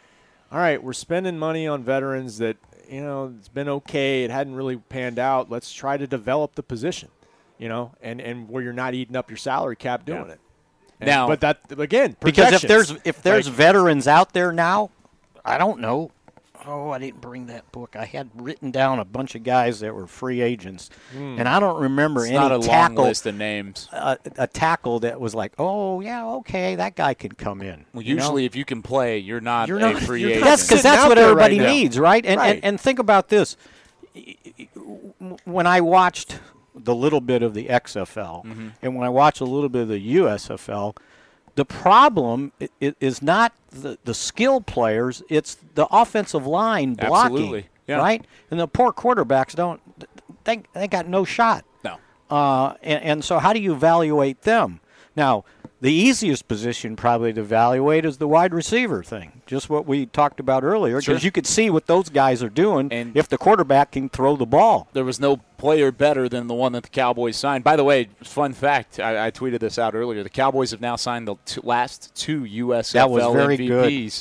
[0.52, 2.58] all right, we're spending money on veterans that
[2.90, 4.24] you know it's been okay.
[4.24, 5.50] It hadn't really panned out.
[5.50, 7.10] Let's try to develop the position,
[7.58, 10.34] you know, and and where you're not eating up your salary cap doing Yeah.
[10.34, 10.40] it.
[11.00, 14.90] And- Now- but that again, Because if there's if there's Like, veterans out there now,
[15.44, 16.12] I don't know.
[16.68, 17.96] Oh, I didn't bring that book.
[17.96, 21.36] I had written down a bunch of guys that were free agents, Hmm.
[21.38, 23.88] and I don't remember It's any not a long tackle list of names.
[23.92, 27.86] A, a tackle that was like, oh yeah, okay, that guy could come in.
[27.94, 28.24] Well, you know?
[28.24, 30.46] usually, if you can play, you're not You're a not, free you're agent.
[30.46, 32.26] That's because that's what everybody right needs, right?
[32.26, 32.56] And, Right.
[32.56, 33.58] and and think about this.
[35.44, 36.40] When I watched
[36.76, 38.68] the little bit of the XFL, Mm-hmm.
[38.82, 40.96] and when I watch a little bit of the USFL,
[41.56, 42.52] the problem
[42.82, 47.98] is not the, the skill players; it's the offensive line blocking, Absolutely, yeah.
[47.98, 48.26] right?
[48.52, 49.80] And the poor quarterbacks don't.
[50.44, 51.64] They they got no shot.
[51.84, 51.98] No.
[52.30, 54.82] Uh, and, and so, how do you evaluate them?
[55.16, 55.46] Now,
[55.86, 60.40] the easiest position probably to evaluate is the wide receiver thing, just what we talked
[60.40, 61.26] about earlier, because Sure.
[61.28, 64.48] you could see what those guys are doing and if the quarterback can throw the
[64.48, 64.88] ball.
[64.94, 67.64] There was no player better than the one that the Cowboys signed.
[67.64, 70.24] By the way, fun fact: I, I tweeted this out earlier.
[70.24, 74.12] The Cowboys have now signed the two, last two USFL That was very good.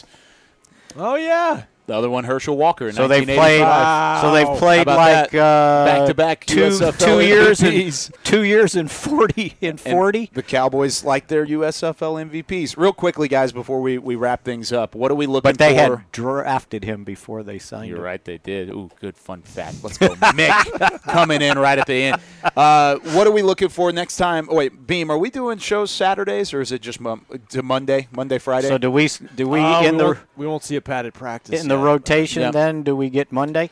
[0.97, 1.63] Oh yeah.
[1.87, 2.89] The other one, Herschel Walker.
[2.89, 3.61] In So they've played.
[3.61, 4.21] 1985.
[4.23, 8.07] So they've played like uh, back-to-back two USFL two years MVPs.
[8.15, 10.31] and two years and forty and And forty.
[10.33, 12.79] the Cowboys like their USFL MVPs.
[12.79, 15.75] Real quickly, guys, before we, we wrap things up, what are we looking But they
[15.75, 15.97] for?
[15.99, 18.05] had drafted him before they signed You're him.
[18.05, 18.71] right, they did.
[18.71, 19.85] Ooh, good fun fact.
[19.85, 22.23] Let's go, Mick, coming in right at the end.
[22.57, 24.49] Uh, what are we looking for next time?
[24.51, 28.09] Oh, wait, Beam, are we doing shows Saturdays or is it just mon- to Monday,
[28.11, 28.69] Monday, Friday?
[28.69, 29.11] So do we?
[29.37, 31.85] Do we Uh, in we the won't, we won't see a padded practice in the
[31.85, 32.43] rotation?
[32.43, 32.53] Yep.
[32.53, 33.71] Then do we get Monday?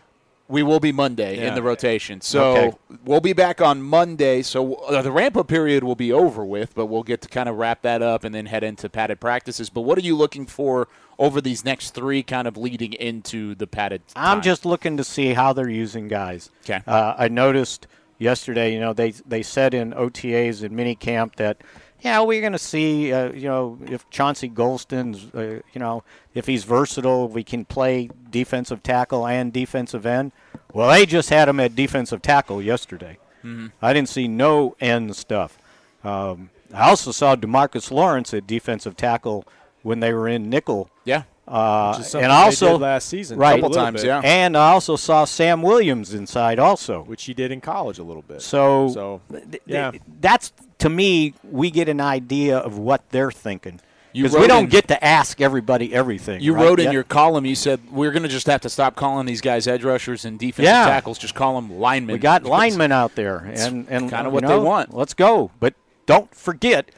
[0.49, 2.21] We will be Monday in the rotation.
[2.21, 2.77] So Okay.
[3.07, 4.43] we'll be back on Monday.
[4.43, 7.49] So uh, the ramp up period will be over with, but we'll get to kind
[7.49, 9.71] of wrap that up and then head into padded practices.
[9.71, 10.89] But what are you looking for
[11.19, 14.03] over these next three, kind of leading into the padded?
[14.15, 16.51] I'm just looking to see how they're using guys.
[16.65, 16.81] 'Kay.
[16.87, 17.87] Uh, I noticed
[18.19, 21.59] yesterday, you know, they they said in OTAs and minicamp that,
[22.03, 26.03] yeah, we're going to see, uh, you know, if Chauncey Golston's, uh, you know,
[26.35, 30.33] if he's versatile, we can play defensive tackle and defensive end.
[30.73, 33.19] Well, they just had him at defensive tackle yesterday.
[33.45, 33.73] Mhm.
[33.81, 35.59] I didn't see no end stuff.
[36.05, 39.45] Um, I also saw DeMarcus Lawrence at defensive tackle
[39.83, 40.89] when they were in nickel.
[41.05, 41.25] Yeah.
[41.47, 43.63] Uh, Which is something and also last season, right?
[43.63, 44.05] a little bit.
[44.05, 44.21] Yeah.
[44.25, 48.23] And I also saw Sam Williams inside also, which he did in college a little
[48.23, 48.43] bit.
[48.43, 49.91] So, So, th- th- yeah.
[50.21, 51.35] that's to me.
[51.43, 53.80] We get an idea of what they're thinking
[54.12, 56.41] because we don't in- get to ask everybody everything.
[56.43, 56.64] You right?
[56.64, 56.93] wrote in Yeah.
[56.93, 59.85] your column, you said we're going to just have to stop calling these guys edge
[59.85, 60.85] rushers and defensive Yeah.
[60.85, 61.18] tackles.
[61.18, 62.12] Just call them linemen.
[62.12, 64.95] We got linemen out there, and and kinda you what they want.
[64.95, 65.74] Let's go, but
[66.07, 66.91] don't forget,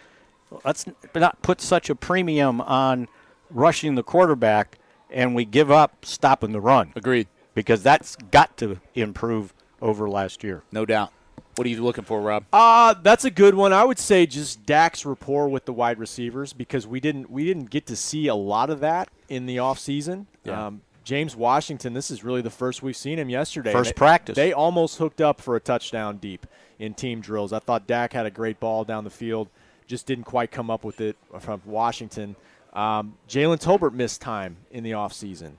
[0.65, 3.07] let's not put such a premium on
[3.51, 4.79] rushing the quarterback,
[5.11, 6.93] and we give up stopping the run.
[6.97, 7.29] Agreed.
[7.55, 10.65] Because that's got to improve over last year.
[10.73, 11.13] No doubt.
[11.57, 12.45] What are you looking for, Rob?
[12.53, 13.73] Uh, that's a good one.
[13.73, 17.71] I would say just Dak's rapport with the wide receivers because we didn't we didn't
[17.71, 20.27] get to see a lot of that in the offseason.
[20.43, 20.67] Yeah.
[20.67, 23.73] Um, James Washington, this is really the first we've seen him yesterday.
[23.73, 24.37] First They- practice.
[24.37, 26.47] They almost hooked up for a touchdown deep
[26.79, 27.53] in team drills.
[27.53, 29.49] I thought Dak had a great ball down the field,
[29.87, 32.37] just didn't quite come up with it from Washington.
[32.73, 35.53] Um, Jalen Tolbert missed time in the offseason.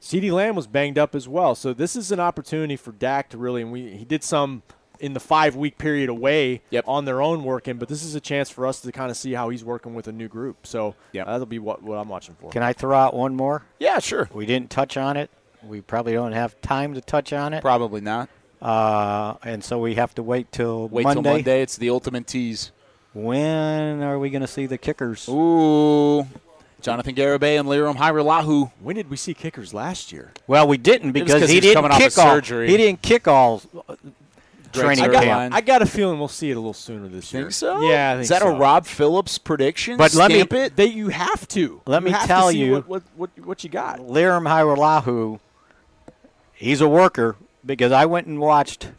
[0.00, 1.54] CeeDee Lamb was banged up as well.
[1.54, 4.62] So this is an opportunity for Dak to really, and we, he did some
[5.00, 8.50] in the five week period away on their own working, but this is a chance
[8.50, 10.66] for us to kind of see how he's working with a new group.
[10.66, 12.50] So that'll be what, what I'm watching for.
[12.50, 13.62] Can I throw out one more?
[13.78, 14.28] Yeah, sure.
[14.32, 15.30] We didn't touch on it.
[15.64, 17.60] We probably don't have time to touch on it.
[17.62, 18.28] Probably not.
[18.62, 21.22] Uh, and so we have to wait till Wait Monday.
[21.22, 21.62] till Monday.
[21.62, 22.72] It's the ultimate tease.
[23.12, 25.28] When are we going to see the kickers?
[25.28, 26.26] Ooh,
[26.82, 28.70] Jonathan Garibay and Lirim Hajrullahu.
[28.80, 30.32] When did we see kickers last year?
[30.46, 32.26] Well, we didn't It was because 'cause he didn't coming off kick all.
[32.34, 32.68] surgery.
[32.68, 33.96] He didn't kick all uh,
[34.82, 35.54] training I got, camp.
[35.54, 37.42] I got a feeling we'll see it a little sooner this year.
[37.44, 37.80] Think so?
[37.88, 38.54] Yeah, I think Is that so.
[38.54, 39.96] a Rob Phillips prediction?
[39.96, 40.76] But let me- Stamp it.
[40.76, 41.80] They, you have to.
[41.86, 43.98] Let You me have to tell see you- what, what, what, what you got.
[44.00, 45.40] Lirim Hajrullahu,
[46.52, 48.90] he's a worker, because I went and watched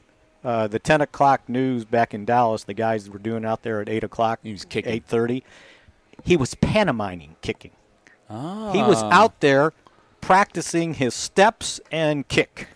[0.43, 2.63] uh, the 10 o'clock news back in Dallas.
[2.63, 4.39] The guys were doing out there at 8 o'clock.
[4.43, 5.01] He was kicking.
[5.01, 5.43] 8.30.
[6.23, 7.71] He was pantomiming kicking.
[8.29, 8.71] Oh.
[8.73, 9.73] He was out there
[10.19, 12.67] practicing his steps and kick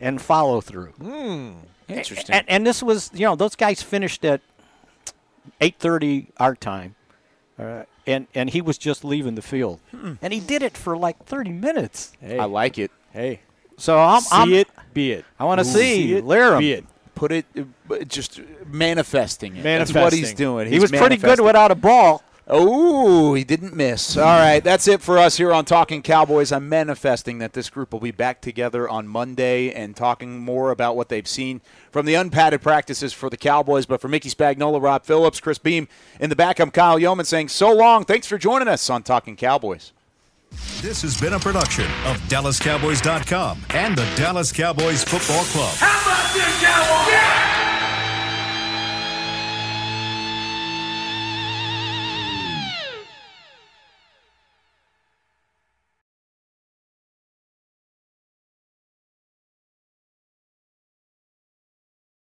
[0.00, 0.90] and follow through.
[0.92, 1.50] Hmm.
[1.88, 2.34] Interesting.
[2.34, 4.40] And, and this was, you know, those guys finished at
[5.60, 6.94] 8.30 our time.
[7.58, 9.80] Uh, and, and he was just leaving the field.
[9.90, 10.14] Hmm.
[10.22, 12.12] And he did it for like 30 minutes.
[12.20, 12.38] Hey.
[12.38, 12.90] I like it.
[13.10, 13.40] Hey.
[13.76, 15.24] So I'm, See I'm it, be it.
[15.38, 15.72] I want to see,
[16.08, 16.58] See it, Lirim.
[16.58, 16.84] be it.
[17.14, 19.62] Put it, uh, just manifesting it.
[19.62, 20.36] That's what he's Manifesting.
[20.36, 20.68] doing.
[20.68, 22.22] He was pretty good without a ball.
[22.50, 24.16] Oh, he didn't miss.
[24.16, 26.50] All right, that's it for us here on Talking Cowboys.
[26.50, 30.96] I'm manifesting that this group will be back together on Monday and talking more about
[30.96, 31.60] what they've seen
[31.92, 33.84] from the unpadded practices for the Cowboys.
[33.84, 35.88] But for Mickey Spagnola, Rob Phillips, Chris Beam
[36.18, 38.04] in the back, I'm Kyle Youmans saying so long.
[38.04, 39.92] Thanks for joining us on Talking Cowboys.
[40.80, 45.74] This has been a production of DallasCowboys.com and the Dallas Cowboys Football Club.
[45.76, 47.57] How about this, Cowboys?